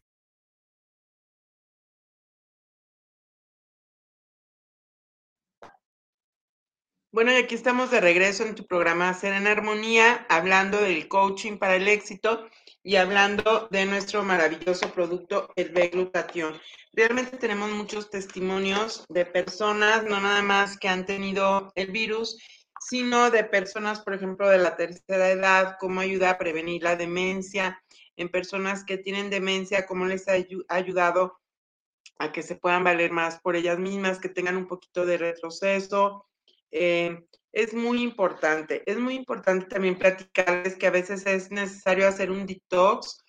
[7.13, 11.57] Bueno, y aquí estamos de regreso en tu programa Ser en Armonía, hablando del coaching
[11.57, 12.47] para el éxito
[12.83, 16.57] y hablando de nuestro maravilloso producto, el B-glutatión.
[16.93, 22.37] Realmente tenemos muchos testimonios de personas, no nada más que han tenido el virus,
[22.79, 27.83] sino de personas, por ejemplo, de la tercera edad, cómo ayuda a prevenir la demencia,
[28.15, 30.35] en personas que tienen demencia, cómo les ha
[30.69, 31.41] ayudado
[32.19, 36.25] a que se puedan valer más por ellas mismas, que tengan un poquito de retroceso,
[36.71, 38.83] eh, es muy importante.
[38.85, 43.23] Es muy importante también platicarles que a veces es necesario hacer un detox.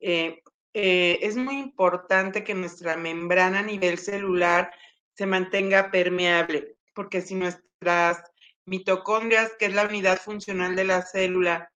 [0.00, 0.42] Eh,
[0.74, 4.70] eh, es muy importante que nuestra membrana a nivel celular
[5.14, 8.22] se mantenga permeable, porque si nuestras
[8.66, 11.72] mitocondrias, que es la unidad funcional de la célula,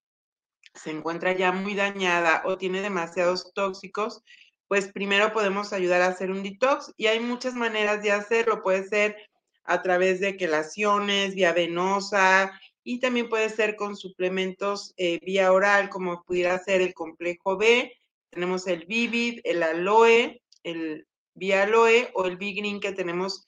[0.75, 4.23] se encuentra ya muy dañada o tiene demasiados tóxicos,
[4.69, 8.63] pues primero podemos ayudar a hacer un detox y hay muchas maneras de hacerlo.
[8.63, 9.17] Puede ser
[9.65, 12.53] a través de quelaciones, vía venosa
[12.85, 17.93] y también puede ser con suplementos eh, vía oral, como pudiera ser el complejo B.
[18.31, 23.45] Tenemos el Vivid, el aloe, el vía aloe o el B-Green que tenemos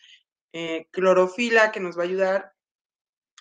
[0.52, 2.52] eh, clorofila que nos va a ayudar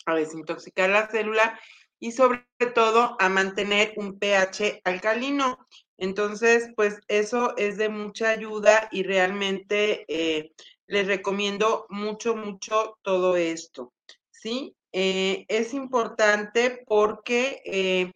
[0.05, 1.59] a desintoxicar la célula
[1.99, 5.67] y sobre todo a mantener un pH alcalino.
[5.97, 10.51] Entonces, pues eso es de mucha ayuda y realmente eh,
[10.87, 13.93] les recomiendo mucho, mucho todo esto,
[14.31, 14.75] ¿sí?
[14.91, 18.11] Eh, es importante porque eh,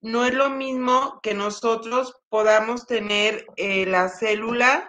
[0.00, 4.88] no es lo mismo que nosotros podamos tener eh, la célula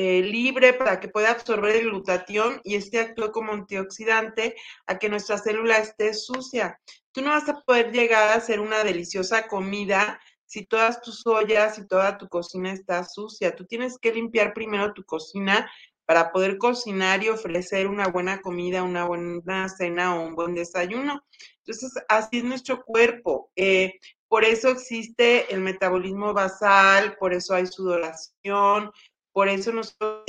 [0.00, 4.54] libre para que pueda absorber el glutatión y este actúe como antioxidante
[4.86, 6.78] a que nuestra célula esté sucia.
[7.10, 11.78] Tú no vas a poder llegar a hacer una deliciosa comida si todas tus ollas
[11.78, 13.54] y toda tu cocina está sucia.
[13.54, 15.70] Tú tienes que limpiar primero tu cocina
[16.08, 21.22] para poder cocinar y ofrecer una buena comida, una buena cena o un buen desayuno.
[21.58, 23.50] Entonces, así es nuestro cuerpo.
[23.54, 28.90] Eh, por eso existe el metabolismo basal, por eso hay sudoración,
[29.32, 30.24] por eso nosotros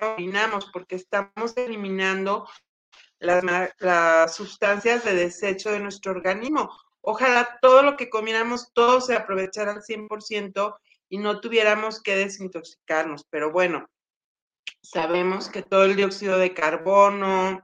[0.00, 2.48] orinamos, porque estamos eliminando
[3.18, 3.44] las,
[3.78, 6.74] las, sustancias de desecho de nuestro organismo.
[7.02, 10.74] Ojalá todo lo que comiéramos, todo se aprovechara al 100%
[11.10, 13.26] y no tuviéramos que desintoxicarnos.
[13.28, 13.90] Pero bueno,
[14.90, 17.62] sabemos que todo el dióxido de carbono,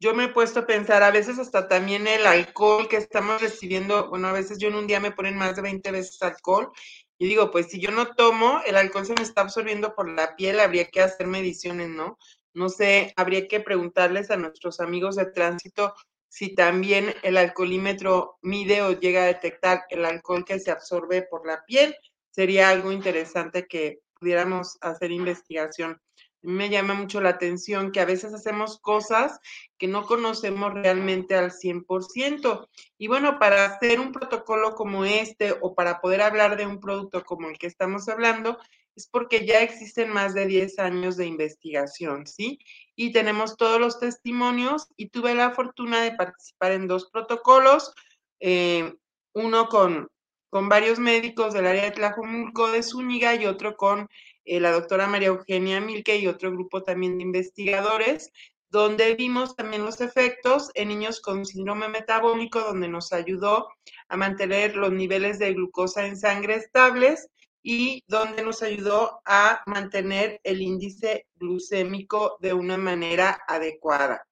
[0.00, 4.08] yo me he puesto a pensar, a veces hasta también el alcohol que estamos recibiendo,
[4.10, 6.70] bueno, a veces yo en un día me ponen más de 20 veces alcohol
[7.18, 10.36] y digo, pues si yo no tomo, el alcohol se me está absorbiendo por la
[10.36, 12.18] piel, habría que hacer mediciones, ¿no?
[12.52, 15.94] No sé, habría que preguntarles a nuestros amigos de tránsito
[16.28, 21.46] si también el alcoholímetro mide o llega a detectar el alcohol que se absorbe por
[21.46, 21.96] la piel.
[22.30, 26.00] Sería algo interesante que pudiéramos hacer investigación
[26.44, 29.40] me llama mucho la atención que a veces hacemos cosas
[29.78, 32.68] que no conocemos realmente al 100%.
[32.98, 37.24] Y bueno, para hacer un protocolo como este o para poder hablar de un producto
[37.24, 38.58] como el que estamos hablando,
[38.94, 42.58] es porque ya existen más de 10 años de investigación, ¿sí?
[42.94, 47.92] Y tenemos todos los testimonios y tuve la fortuna de participar en dos protocolos,
[48.38, 48.94] eh,
[49.32, 50.08] uno con,
[50.50, 54.08] con varios médicos del área de Tlajomulco de Zúñiga y otro con
[54.44, 58.30] eh, la doctora María Eugenia Milke y otro grupo también de investigadores,
[58.70, 63.68] donde vimos también los efectos en niños con síndrome metabólico, donde nos ayudó
[64.08, 67.28] a mantener los niveles de glucosa en sangre estables
[67.62, 74.26] y donde nos ayudó a mantener el índice glucémico de una manera adecuada.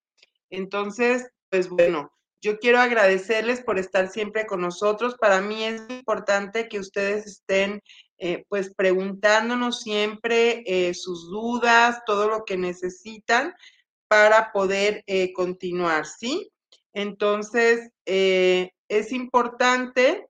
[0.51, 5.15] Entonces, pues bueno, yo quiero agradecerles por estar siempre con nosotros.
[5.15, 7.81] Para mí es importante que ustedes estén
[8.19, 13.55] eh, pues preguntándonos siempre eh, sus dudas, todo lo que necesitan
[14.09, 16.51] para poder eh, continuar, ¿sí?
[16.93, 20.29] Entonces, es importante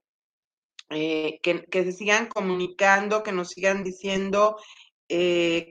[0.88, 4.56] que, que, se sigan comunicando, que nos sigan diciendo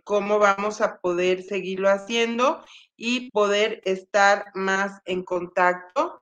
[0.04, 2.64] cómo vamos a poder seguirlo haciendo
[2.98, 6.22] y poder estar más en contacto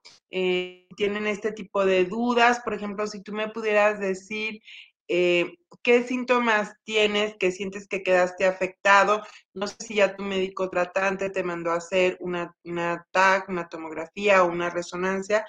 [1.00, 2.60] tienen este tipo de dudas.
[2.60, 4.62] Por ejemplo, si tú me pudieras decir
[5.10, 9.24] eh, qué síntomas tienes que sientes que quedaste afectado.
[9.54, 13.68] No sé si ya tu médico tratante te mandó a hacer una, una TAC, una
[13.68, 15.46] tomografía o una resonancia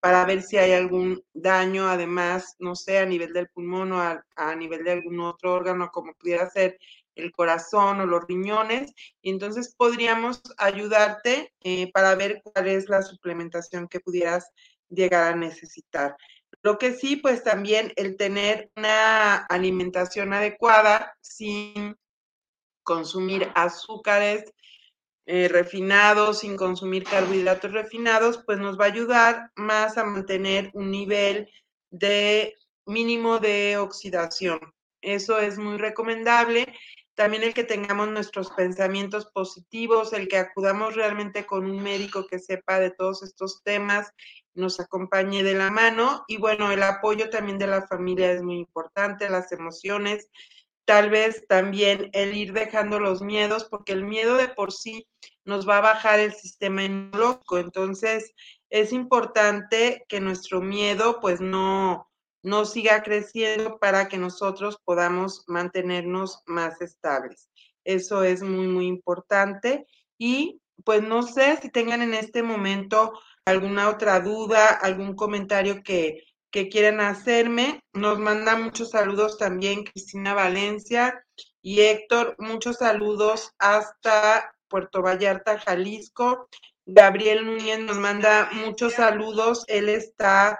[0.00, 4.54] para ver si hay algún daño, además, no sé, a nivel del pulmón o a,
[4.54, 6.78] nivel de algún otro órgano, como pudiera ser
[7.14, 8.92] el corazón o los riñones.
[9.22, 14.50] Y entonces podríamos ayudarte eh, para ver cuál es la suplementación que pudieras
[14.90, 16.16] llegar a necesitar.
[16.62, 21.96] Lo que sí, pues también el tener una alimentación adecuada sin
[22.82, 24.44] consumir azúcares
[25.26, 30.90] eh, refinados, sin consumir carbohidratos refinados, pues nos va a ayudar más a mantener un
[30.90, 31.50] nivel
[31.90, 32.54] de
[32.86, 34.60] mínimo de oxidación.
[35.00, 36.66] Eso es muy recomendable.
[37.14, 42.40] También el que tengamos nuestros pensamientos positivos, el que acudamos realmente con un médico que
[42.40, 44.10] sepa de todos estos temas
[44.54, 46.24] nos acompañe de la mano.
[46.28, 50.28] Y bueno, el apoyo también de la familia es muy importante, las emociones,
[50.84, 55.06] tal vez también el ir dejando los miedos, porque el miedo de por sí
[55.44, 58.32] nos va a bajar el sistema inmunológico, entonces
[58.70, 62.10] es importante que nuestro miedo pues no,
[62.44, 67.48] no siga creciendo para que nosotros podamos mantenernos más estables.
[67.84, 69.86] Eso es muy, muy importante.
[70.18, 76.22] Y pues no sé si tengan en este momento alguna otra duda, algún comentario que,
[76.50, 77.80] que quieran hacerme.
[77.94, 81.24] Nos manda muchos saludos también Cristina Valencia
[81.62, 86.48] y Héctor, muchos saludos hasta Puerto Vallarta, Jalisco.
[86.84, 89.64] Gabriel Núñez nos manda muchos saludos.
[89.66, 90.58] Él está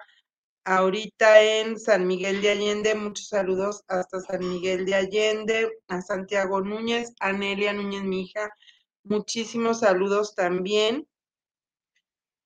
[0.64, 2.94] ahorita en San Miguel de Allende.
[2.94, 5.70] Muchos saludos hasta San Miguel de Allende.
[5.88, 8.50] A Santiago Núñez, a Nelia Núñez, mi hija.
[9.04, 11.06] Muchísimos saludos también.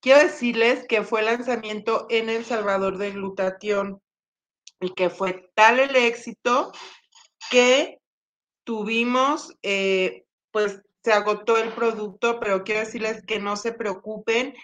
[0.01, 4.01] Quiero decirles que fue lanzamiento en El Salvador de glutatión
[4.81, 6.73] y que fue tal el éxito
[7.51, 7.99] que
[8.65, 14.55] tuvimos, eh, pues se agotó el producto, pero quiero decirles que no se preocupen,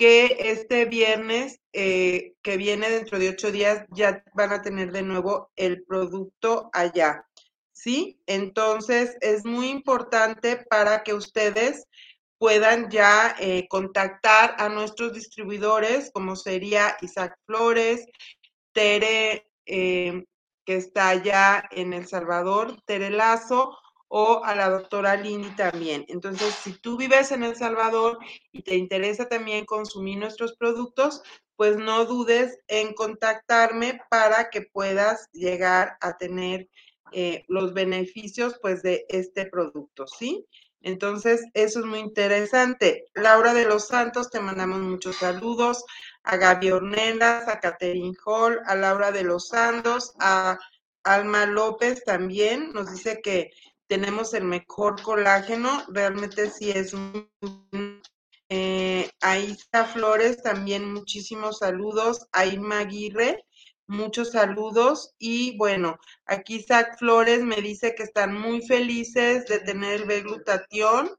[0.00, 5.02] que este viernes eh, que viene dentro de ocho días ya van a tener de
[5.02, 7.26] nuevo el producto allá.
[7.70, 8.18] ¿Sí?
[8.24, 11.84] Entonces es muy importante para que ustedes
[12.38, 18.06] puedan ya eh, contactar a nuestros distribuidores, como sería Isaac Flores,
[18.72, 20.24] Tere, eh,
[20.64, 23.76] que está allá en El Salvador, Tere Lazo,
[24.12, 26.04] o a la doctora Lindy también.
[26.08, 28.18] Entonces, si tú vives en El Salvador
[28.50, 31.22] y te interesa también consumir nuestros productos,
[31.54, 36.68] pues no dudes en contactarme para que puedas llegar a tener
[37.12, 40.44] eh, los beneficios pues de este producto, ¿sí?
[40.82, 43.04] Entonces, eso es muy interesante.
[43.14, 45.84] Laura de los Santos, te mandamos muchos saludos.
[46.24, 50.58] A Gaby Ornelas, a Catherine Hall, a Laura de los Santos, a
[51.04, 52.72] Alma López también.
[52.72, 53.50] Nos dice que
[53.90, 55.82] tenemos el mejor colágeno.
[55.88, 57.28] Realmente sí es muy...
[58.48, 62.28] Eh, a Isa Flores también muchísimos saludos.
[62.30, 62.84] A Irma
[63.88, 70.02] muchos saludos y bueno, aquí Zach Flores me dice que están muy felices de tener
[70.02, 71.10] el B-glutatión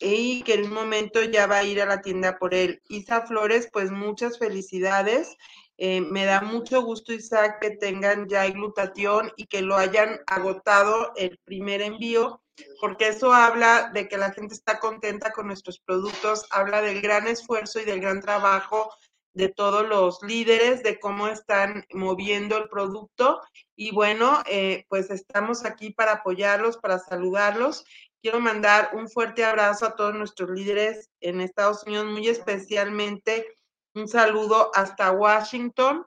[0.00, 2.82] y que en un momento ya va a ir a la tienda por él.
[2.88, 5.36] Isa Flores, pues muchas felicidades.
[5.84, 11.10] Eh, me da mucho gusto, Isaac, que tengan ya glutatión y que lo hayan agotado
[11.16, 12.40] el primer envío,
[12.80, 17.26] porque eso habla de que la gente está contenta con nuestros productos, habla del gran
[17.26, 18.94] esfuerzo y del gran trabajo
[19.34, 23.40] de todos los líderes, de cómo están moviendo el producto.
[23.74, 27.84] Y bueno, eh, pues estamos aquí para apoyarlos, para saludarlos.
[28.22, 33.48] Quiero mandar un fuerte abrazo a todos nuestros líderes en Estados Unidos, muy especialmente
[33.94, 36.06] un saludo hasta Washington.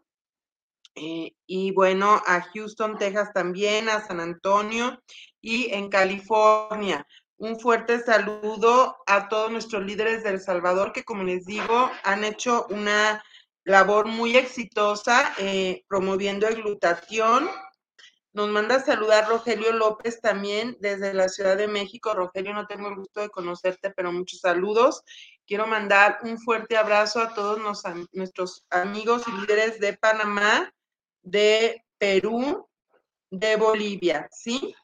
[0.96, 5.02] Eh, y bueno, a Houston, Texas también, a San Antonio
[5.42, 7.06] y en California.
[7.38, 12.24] Un fuerte saludo a todos nuestros líderes de El Salvador que, como les digo, han
[12.24, 13.22] hecho una
[13.66, 16.64] labor muy exitosa eh, promoviendo el.
[18.36, 22.14] Nos manda a saludar Rogelio López también desde la Ciudad de México.
[22.14, 25.04] Rogelio, no tengo el gusto de conocerte, pero muchos saludos.
[25.48, 27.60] Quiero mandar un fuerte abrazo a todos
[28.12, 30.74] nuestros amigos y líderes de Panamá,
[31.22, 32.68] de Perú,
[33.30, 34.76] de Bolivia, ¿sí?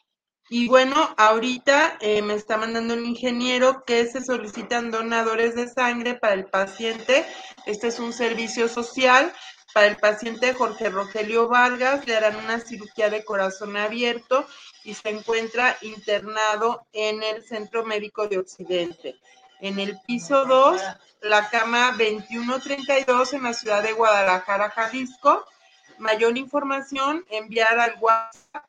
[0.49, 6.15] Y bueno, ahorita eh, me está mandando un ingeniero que se solicitan donadores de sangre
[6.15, 7.25] para el paciente.
[7.65, 9.33] Este es un servicio social.
[9.73, 14.45] Para el paciente Jorge Rogelio Vargas le harán una cirugía de corazón abierto
[14.83, 19.15] y se encuentra internado en el Centro Médico de Occidente.
[19.61, 20.81] En el piso 2,
[21.21, 25.45] la cama 2132 en la ciudad de Guadalajara, Jalisco.
[25.99, 28.65] Mayor información, enviar al WhatsApp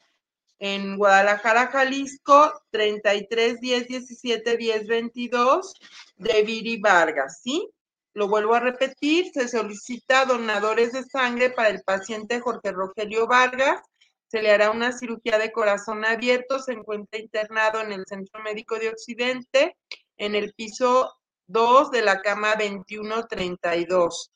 [0.59, 5.74] en Guadalajara, Jalisco, 33 10 17 10 22
[6.18, 7.68] de Viri Vargas, ¿sí?
[8.15, 13.81] Lo vuelvo a repetir, se solicita donadores de sangre para el paciente Jorge Rogelio Vargas.
[14.29, 18.79] Se le hará una cirugía de corazón abierto, se encuentra internado en el Centro Médico
[18.79, 19.77] de Occidente,
[20.19, 21.15] en el piso
[21.47, 24.31] 2 de la cama 2132.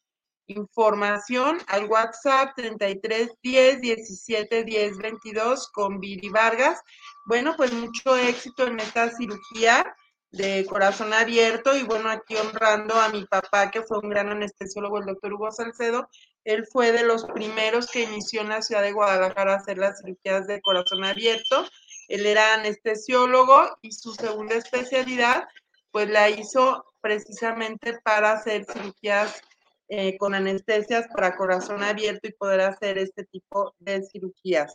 [0.48, 6.80] Información al WhatsApp 33 10 17 10 22 con Viri Vargas.
[7.26, 9.84] Bueno, pues mucho éxito en esta cirugía
[10.30, 14.98] de corazón abierto y bueno, aquí honrando a mi papá, que fue un gran anestesiólogo,
[14.98, 16.08] el doctor Hugo Salcedo.
[16.44, 20.00] Él fue de los primeros que inició en la ciudad de Guadalajara a hacer las
[20.00, 21.66] cirugías de corazón abierto.
[22.08, 25.48] Él era anestesiólogo y su segunda especialidad,
[25.90, 29.40] pues la hizo precisamente para hacer cirugías
[29.88, 34.74] eh, con anestesias para corazón abierto y poder hacer este tipo de cirugías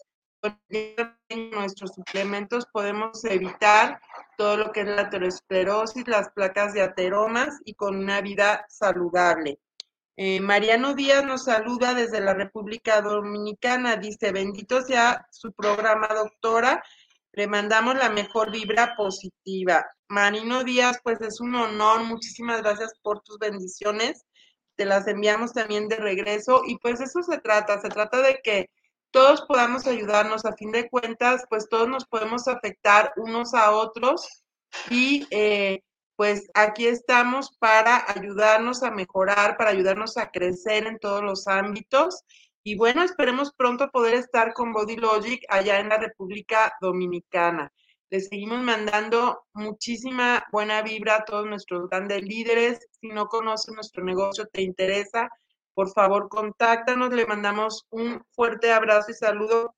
[1.29, 4.01] en nuestros suplementos podemos evitar
[4.37, 9.59] todo lo que es la aterosclerosis, las placas de ateromas y con una vida saludable.
[10.17, 13.95] Eh, Mariano Díaz nos saluda desde la República Dominicana.
[13.95, 16.83] Dice, bendito sea su programa, doctora.
[17.31, 19.85] Le mandamos la mejor vibra positiva.
[20.09, 22.03] Marino Díaz, pues es un honor.
[22.03, 24.25] Muchísimas gracias por tus bendiciones.
[24.75, 26.63] Te las enviamos también de regreso.
[26.67, 27.79] Y pues eso se trata.
[27.79, 28.69] Se trata de que
[29.11, 30.45] todos podamos ayudarnos.
[30.45, 34.43] A fin de cuentas, pues todos nos podemos afectar unos a otros
[34.89, 35.81] y eh,
[36.15, 42.23] pues aquí estamos para ayudarnos a mejorar, para ayudarnos a crecer en todos los ámbitos.
[42.63, 47.71] Y bueno, esperemos pronto poder estar con Body Logic allá en la República Dominicana.
[48.11, 52.79] Les seguimos mandando muchísima buena vibra a todos nuestros grandes líderes.
[52.99, 55.29] Si no conoces nuestro negocio, te interesa,
[55.73, 57.13] por favor, contáctanos.
[57.13, 59.75] Le mandamos un fuerte abrazo y saludo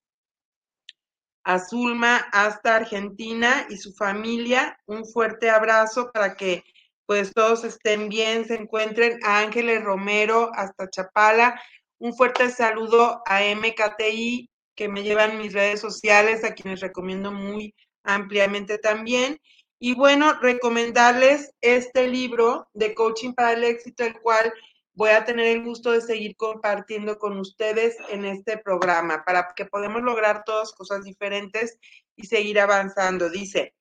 [1.44, 4.78] a Zulma hasta Argentina y su familia.
[4.86, 6.64] Un fuerte abrazo para que
[7.06, 11.62] pues todos estén bien, se encuentren a Ángeles Romero hasta Chapala.
[12.00, 17.76] Un fuerte saludo a MKTI que me llevan mis redes sociales, a quienes recomiendo muy
[18.04, 19.38] ampliamente también.
[19.80, 24.54] Y bueno, recomendarles este libro de Coaching para el Éxito, el cual
[24.94, 29.66] voy a tener el gusto de seguir compartiendo con ustedes en este programa para que
[29.66, 31.80] podamos lograr todas cosas diferentes
[32.16, 33.30] y seguir avanzando.
[33.30, 33.74] Dice,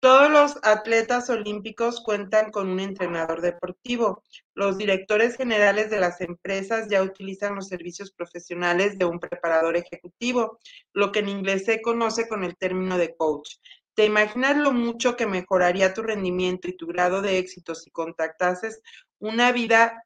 [0.00, 4.22] todos los atletas olímpicos cuentan con un entrenador deportivo.
[4.54, 10.60] Los directores generales de las empresas ya utilizan los servicios profesionales de un preparador ejecutivo,
[10.92, 13.56] lo que en inglés se conoce con el término de coach.
[13.94, 18.80] ¿Te imaginas lo mucho que mejoraría tu rendimiento y tu grado de éxito si contactases
[19.18, 20.04] una vida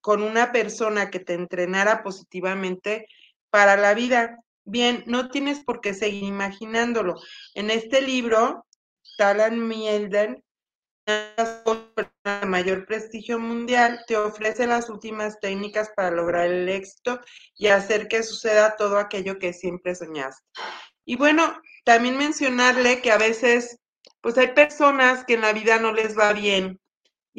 [0.00, 3.06] con una persona que te entrenara positivamente
[3.50, 4.38] para la vida.
[4.64, 7.16] Bien, no tienes por qué seguir imaginándolo.
[7.54, 8.66] En este libro,
[9.16, 10.42] Talan Mielden,
[11.06, 17.20] de mayor prestigio mundial, te ofrece las últimas técnicas para lograr el éxito
[17.56, 20.44] y hacer que suceda todo aquello que siempre soñaste.
[21.04, 23.78] Y bueno, también mencionarle que a veces,
[24.20, 26.78] pues hay personas que en la vida no les va bien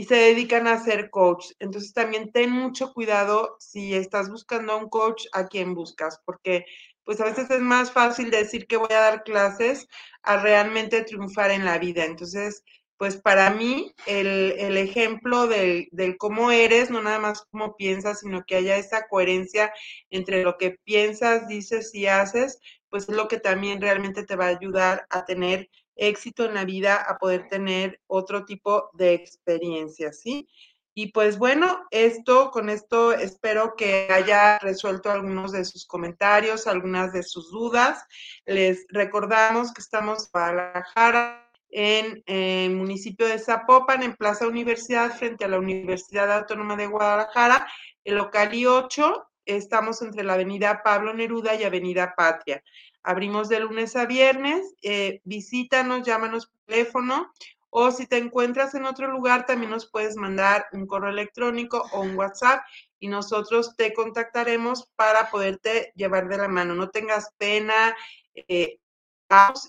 [0.01, 1.51] y se dedican a ser coach.
[1.59, 6.65] Entonces también ten mucho cuidado si estás buscando a un coach, a quién buscas, porque
[7.03, 9.87] pues a veces es más fácil decir que voy a dar clases
[10.23, 12.05] a realmente triunfar en la vida.
[12.05, 12.63] Entonces,
[12.97, 18.21] pues para mí el, el ejemplo del, del, cómo eres, no nada más cómo piensas,
[18.21, 19.71] sino que haya esa coherencia
[20.09, 24.45] entre lo que piensas, dices y haces, pues es lo que también realmente te va
[24.45, 25.69] a ayudar a tener
[26.01, 30.47] éxito en la vida, a poder tener otro tipo de experiencias, ¿sí?
[30.93, 37.13] Y pues bueno, esto, con esto espero que haya resuelto algunos de sus comentarios, algunas
[37.13, 38.03] de sus dudas.
[38.45, 45.45] Les recordamos que estamos en Guadalajara, en el municipio de Zapopan, en Plaza Universidad, frente
[45.45, 47.65] a la Universidad Autónoma de Guadalajara,
[48.03, 49.27] el local I8.
[49.45, 52.61] Estamos entre la avenida Pablo Neruda y avenida Patria.
[53.03, 57.31] Abrimos de lunes a viernes, eh, visítanos, llámanos por teléfono
[57.73, 62.01] o si te encuentras en otro lugar, también nos puedes mandar un correo electrónico o
[62.01, 62.61] un WhatsApp
[62.99, 66.75] y nosotros te contactaremos para poderte llevar de la mano.
[66.75, 67.95] No tengas pena
[68.35, 68.77] eh,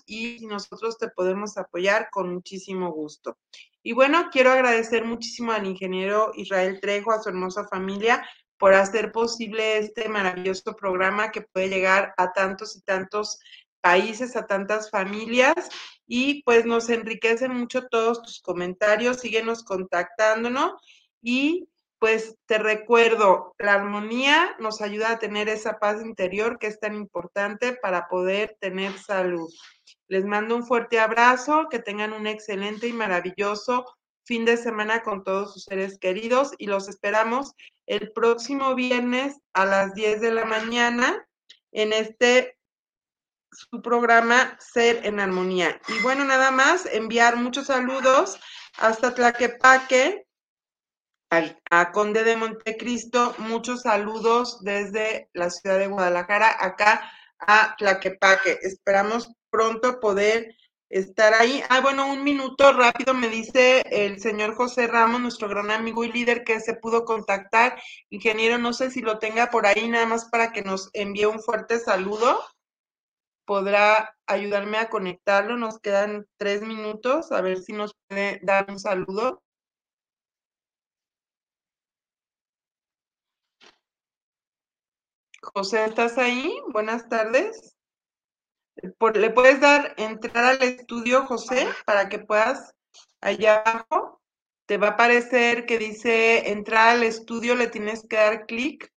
[0.05, 3.37] y nosotros te podemos apoyar con muchísimo gusto.
[3.81, 8.27] Y bueno, quiero agradecer muchísimo al ingeniero Israel Trejo, a su hermosa familia,
[8.63, 13.37] por hacer posible este maravilloso programa que puede llegar a tantos y tantos
[13.81, 15.67] países, a tantas familias
[16.07, 20.75] y pues nos enriquecen mucho todos tus comentarios, síguenos contactándonos
[21.21, 21.67] y
[21.99, 26.95] pues te recuerdo, la armonía nos ayuda a tener esa paz interior que es tan
[26.95, 29.49] importante para poder tener salud.
[30.07, 33.85] Les mando un fuerte abrazo, que tengan un excelente y maravilloso
[34.33, 37.53] fin de semana con todos sus seres queridos y los esperamos
[37.85, 41.23] el próximo viernes a las 10 de la mañana
[41.71, 42.57] en este
[43.51, 45.79] su programa Ser en Armonía.
[45.87, 48.39] Y bueno, nada más enviar muchos saludos
[48.79, 50.25] hasta Tlaquepaque,
[51.69, 57.07] a Conde de Montecristo, muchos saludos desde la ciudad de Guadalajara, acá
[57.37, 58.57] a Tlaquepaque.
[58.63, 60.55] Esperamos pronto poder
[60.93, 61.63] estar ahí.
[61.69, 66.11] Ah, bueno, un minuto rápido me dice el señor José Ramos, nuestro gran amigo y
[66.11, 67.81] líder que se pudo contactar.
[68.11, 71.39] Ingeniero, no sé si lo tenga por ahí, nada más para que nos envíe un
[71.41, 72.39] fuerte saludo.
[73.45, 75.57] Podrá ayudarme a conectarlo.
[75.57, 79.41] Nos quedan tres minutos, a ver si nos puede dar un saludo.
[85.41, 86.53] José, ¿estás ahí?
[86.71, 87.75] Buenas tardes.
[88.75, 92.73] ¿Le puedes dar entrar al estudio, José, para que puedas
[93.21, 94.21] allá abajo?
[94.65, 98.91] Te va a aparecer que dice entrar al estudio, le tienes que dar clic.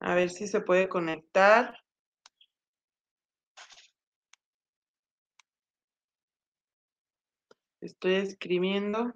[0.00, 1.76] A ver si se puede conectar.
[7.80, 9.14] Estoy escribiendo.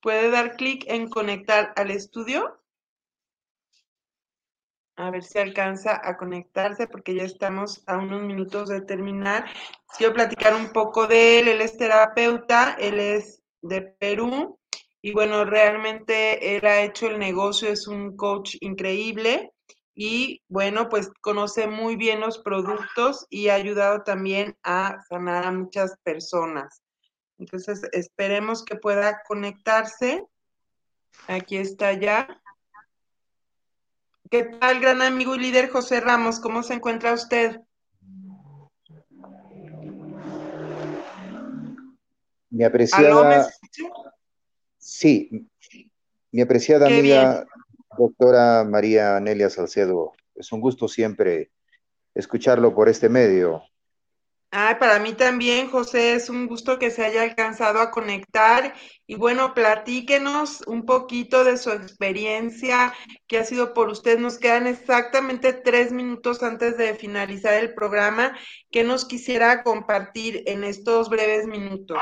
[0.00, 2.58] Puede dar clic en conectar al estudio.
[4.96, 9.46] A ver si alcanza a conectarse porque ya estamos a unos minutos de terminar.
[9.96, 11.48] Quiero platicar un poco de él.
[11.48, 14.58] Él es terapeuta, él es de Perú
[15.02, 19.52] y bueno, realmente él ha hecho el negocio, es un coach increíble
[19.94, 25.52] y bueno, pues conoce muy bien los productos y ha ayudado también a sanar a
[25.52, 26.82] muchas personas.
[27.40, 30.26] Entonces, esperemos que pueda conectarse.
[31.26, 32.28] Aquí está ya.
[34.30, 36.38] ¿Qué tal, gran amigo y líder José Ramos?
[36.38, 37.58] ¿Cómo se encuentra usted?
[42.50, 43.48] Mi apreciada.
[44.76, 45.48] sí,
[46.32, 47.46] mi apreciada amiga,
[47.96, 50.12] doctora María Anelia Salcedo.
[50.34, 51.50] Es un gusto siempre
[52.14, 53.62] escucharlo por este medio.
[54.52, 58.74] Ay, para mí también, José, es un gusto que se haya alcanzado a conectar.
[59.06, 62.92] Y bueno, platíquenos un poquito de su experiencia
[63.28, 64.18] que ha sido por usted.
[64.18, 68.36] Nos quedan exactamente tres minutos antes de finalizar el programa.
[68.72, 71.98] ¿Qué nos quisiera compartir en estos breves minutos?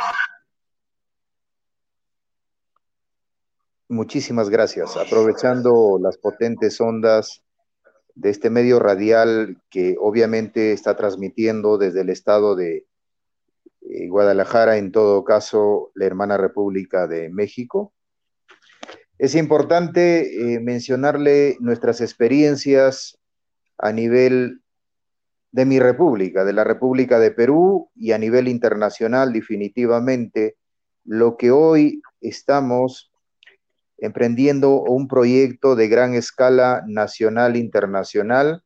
[3.88, 4.96] Muchísimas gracias.
[4.96, 7.42] Aprovechando las potentes ondas
[8.18, 12.84] de este medio radial que obviamente está transmitiendo desde el estado de
[13.82, 17.92] eh, Guadalajara, en todo caso, la hermana República de México.
[19.18, 23.18] Es importante eh, mencionarle nuestras experiencias
[23.78, 24.62] a nivel
[25.52, 30.56] de mi república, de la República de Perú y a nivel internacional definitivamente
[31.04, 33.07] lo que hoy estamos
[33.98, 38.62] emprendiendo un proyecto de gran escala nacional e internacional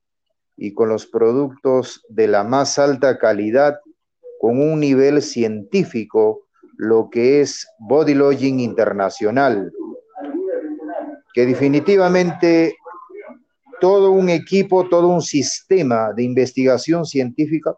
[0.56, 3.80] y con los productos de la más alta calidad,
[4.40, 9.72] con un nivel científico, lo que es Body Lodging Internacional,
[11.32, 12.76] que definitivamente
[13.80, 17.74] todo un equipo, todo un sistema de investigación científica,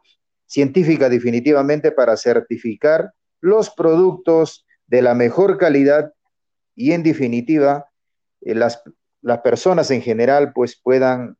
[0.46, 6.13] científica definitivamente para certificar los productos de la mejor calidad
[6.74, 7.90] y en definitiva
[8.40, 8.82] eh, las,
[9.20, 11.36] las personas en general pues puedan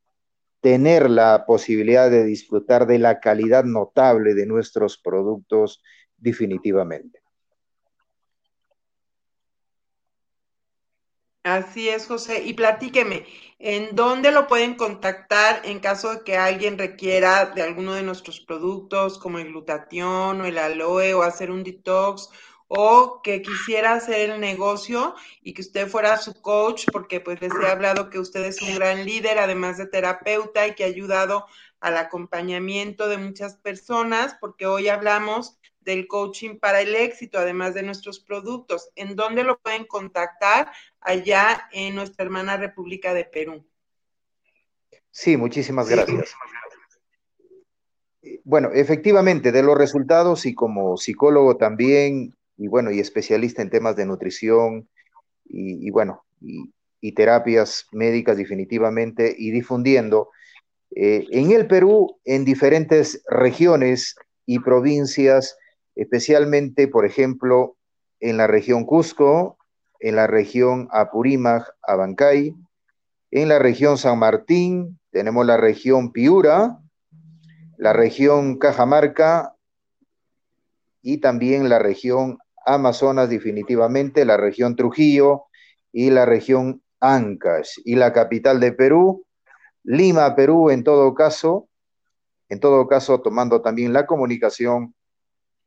[0.60, 5.82] tener la posibilidad de disfrutar de la calidad notable de nuestros productos
[6.16, 7.24] definitivamente.
[11.44, 12.42] Así es, José.
[12.42, 13.26] Y platíqueme,
[13.58, 18.40] ¿en dónde lo pueden contactar en caso de que alguien requiera de alguno de nuestros
[18.40, 22.30] productos, como el glutatión o el aloe, o hacer un detox,
[22.68, 27.52] o que quisiera hacer el negocio y que usted fuera su coach, porque pues les
[27.54, 31.46] he hablado que usted es un gran líder, además de terapeuta y que ha ayudado
[31.80, 37.82] al acompañamiento de muchas personas, porque hoy hablamos del coaching para el éxito, además de
[37.82, 38.90] nuestros productos.
[38.96, 40.72] ¿En dónde lo pueden contactar?
[41.00, 43.66] Allá en nuestra hermana República de Perú.
[45.10, 46.34] Sí, muchísimas gracias.
[48.42, 53.96] Bueno, efectivamente, de los resultados y como psicólogo también y bueno, y especialista en temas
[53.96, 54.88] de nutrición
[55.46, 56.72] y, bueno, y,
[57.12, 60.30] terapias médicas definitivamente, y difundiendo
[60.96, 65.58] eh, en el Perú, en diferentes regiones y provincias,
[65.94, 67.76] especialmente, por ejemplo,
[68.20, 69.58] en la región Cusco,
[70.00, 72.54] en la región Apurímac, Abancay,
[73.30, 76.78] en la región San Martín, tenemos la región Piura,
[77.76, 79.54] la región Cajamarca
[81.02, 85.44] y también la región Amazonas definitivamente, la región Trujillo
[85.92, 87.78] y la región Ancash.
[87.84, 89.26] Y la capital de Perú,
[89.82, 91.68] Lima, Perú en todo caso,
[92.48, 94.94] en todo caso tomando también la comunicación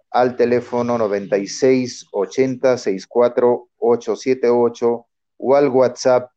[0.09, 5.05] al teléfono 96 80 64 878
[5.37, 6.31] o al WhatsApp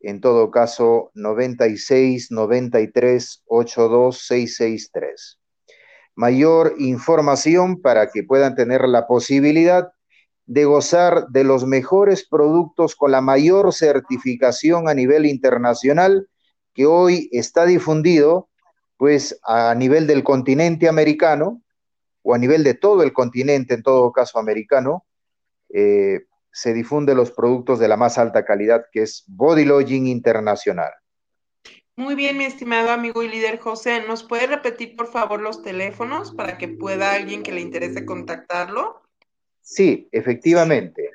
[0.00, 5.38] en todo caso 96 93 82 663
[6.18, 9.92] mayor información para que puedan tener la posibilidad
[10.46, 16.28] de gozar de los mejores productos con la mayor certificación a nivel internacional
[16.74, 18.48] que hoy está difundido
[18.96, 21.62] pues a nivel del continente americano
[22.22, 25.06] o a nivel de todo el continente, en todo caso americano,
[25.72, 30.90] eh, se difunde los productos de la más alta calidad que es Body Lodging Internacional.
[31.98, 36.30] Muy bien, mi estimado amigo y líder José, ¿nos puede repetir por favor los teléfonos
[36.30, 39.02] para que pueda alguien que le interese contactarlo?
[39.62, 41.10] Sí, efectivamente.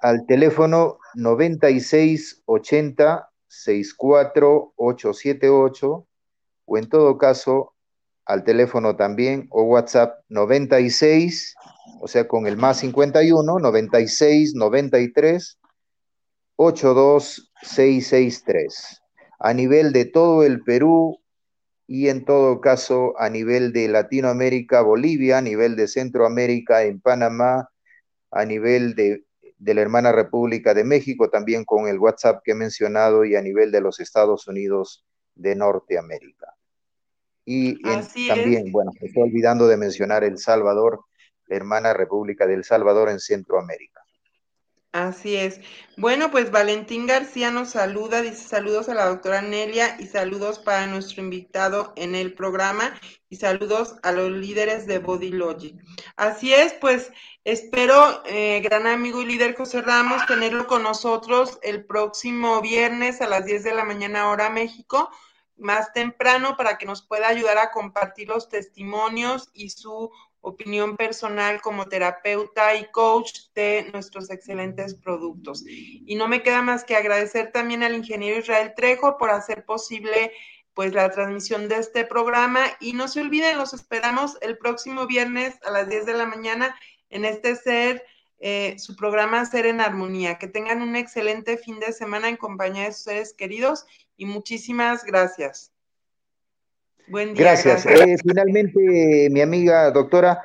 [0.00, 6.06] Al teléfono 9680 64878
[6.64, 7.76] o en todo caso
[8.24, 11.54] al teléfono también o WhatsApp 96,
[12.00, 15.60] o sea, con el más 51 96 93
[16.56, 19.02] 82663
[19.38, 21.20] a nivel de todo el Perú
[21.86, 27.70] y en todo caso a nivel de Latinoamérica, Bolivia, a nivel de Centroamérica, en Panamá,
[28.30, 29.24] a nivel de,
[29.58, 33.72] la hermana República de México, también con el WhatsApp que he mencionado, y a nivel
[33.72, 36.54] de los Estados Unidos de Norteamérica.
[37.46, 37.80] Y
[38.28, 41.00] también, bueno, me estoy olvidando de mencionar El Salvador,
[41.46, 44.02] la hermana República del Salvador en Centroamérica.
[44.92, 45.60] Así es.
[45.98, 50.86] Bueno, pues Valentín García nos saluda, dice saludos a la doctora Nelia y saludos para
[50.86, 55.76] nuestro invitado en el programa y saludos a los líderes de Body Logic.
[56.16, 57.12] Así es, pues
[57.44, 63.28] espero, eh, gran amigo y líder José Ramos, tenerlo con nosotros el próximo viernes a
[63.28, 65.10] las 10 de la mañana hora México,
[65.58, 70.10] más temprano, para que nos pueda ayudar a compartir los testimonios y su
[70.48, 75.64] opinión personal como terapeuta y coach de nuestros excelentes productos.
[75.66, 80.32] Y no me queda más que agradecer también al ingeniero Israel Trejo por hacer posible
[80.74, 85.58] pues la transmisión de este programa y no se olviden, los esperamos el próximo viernes
[85.64, 86.78] a las 10 de la mañana
[87.10, 88.04] en este ser
[88.38, 90.38] eh, su programa Ser en Armonía.
[90.38, 93.86] Que tengan un excelente fin de semana en compañía de sus seres queridos
[94.16, 95.72] y muchísimas gracias.
[97.10, 97.44] Buen día.
[97.44, 97.86] Gracias.
[97.86, 100.42] Eh, finalmente, mi amiga doctora,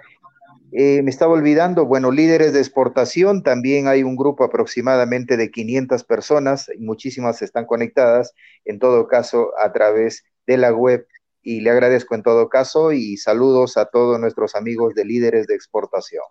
[0.76, 6.03] eh, me estaba olvidando, bueno, líderes de exportación, también hay un grupo aproximadamente de 500
[6.03, 8.34] personas, muchísimas están conectadas,
[8.66, 11.07] en todo caso, a través de la web.
[11.43, 15.55] Y le agradezco en todo caso y saludos a todos nuestros amigos de líderes de
[15.55, 16.24] exportación.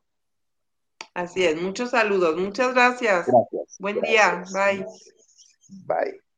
[1.15, 3.27] Así es, muchos saludos, muchas gracias.
[3.27, 3.77] Gracias.
[3.79, 4.87] Buen día, bye.
[5.87, 6.32] Bye.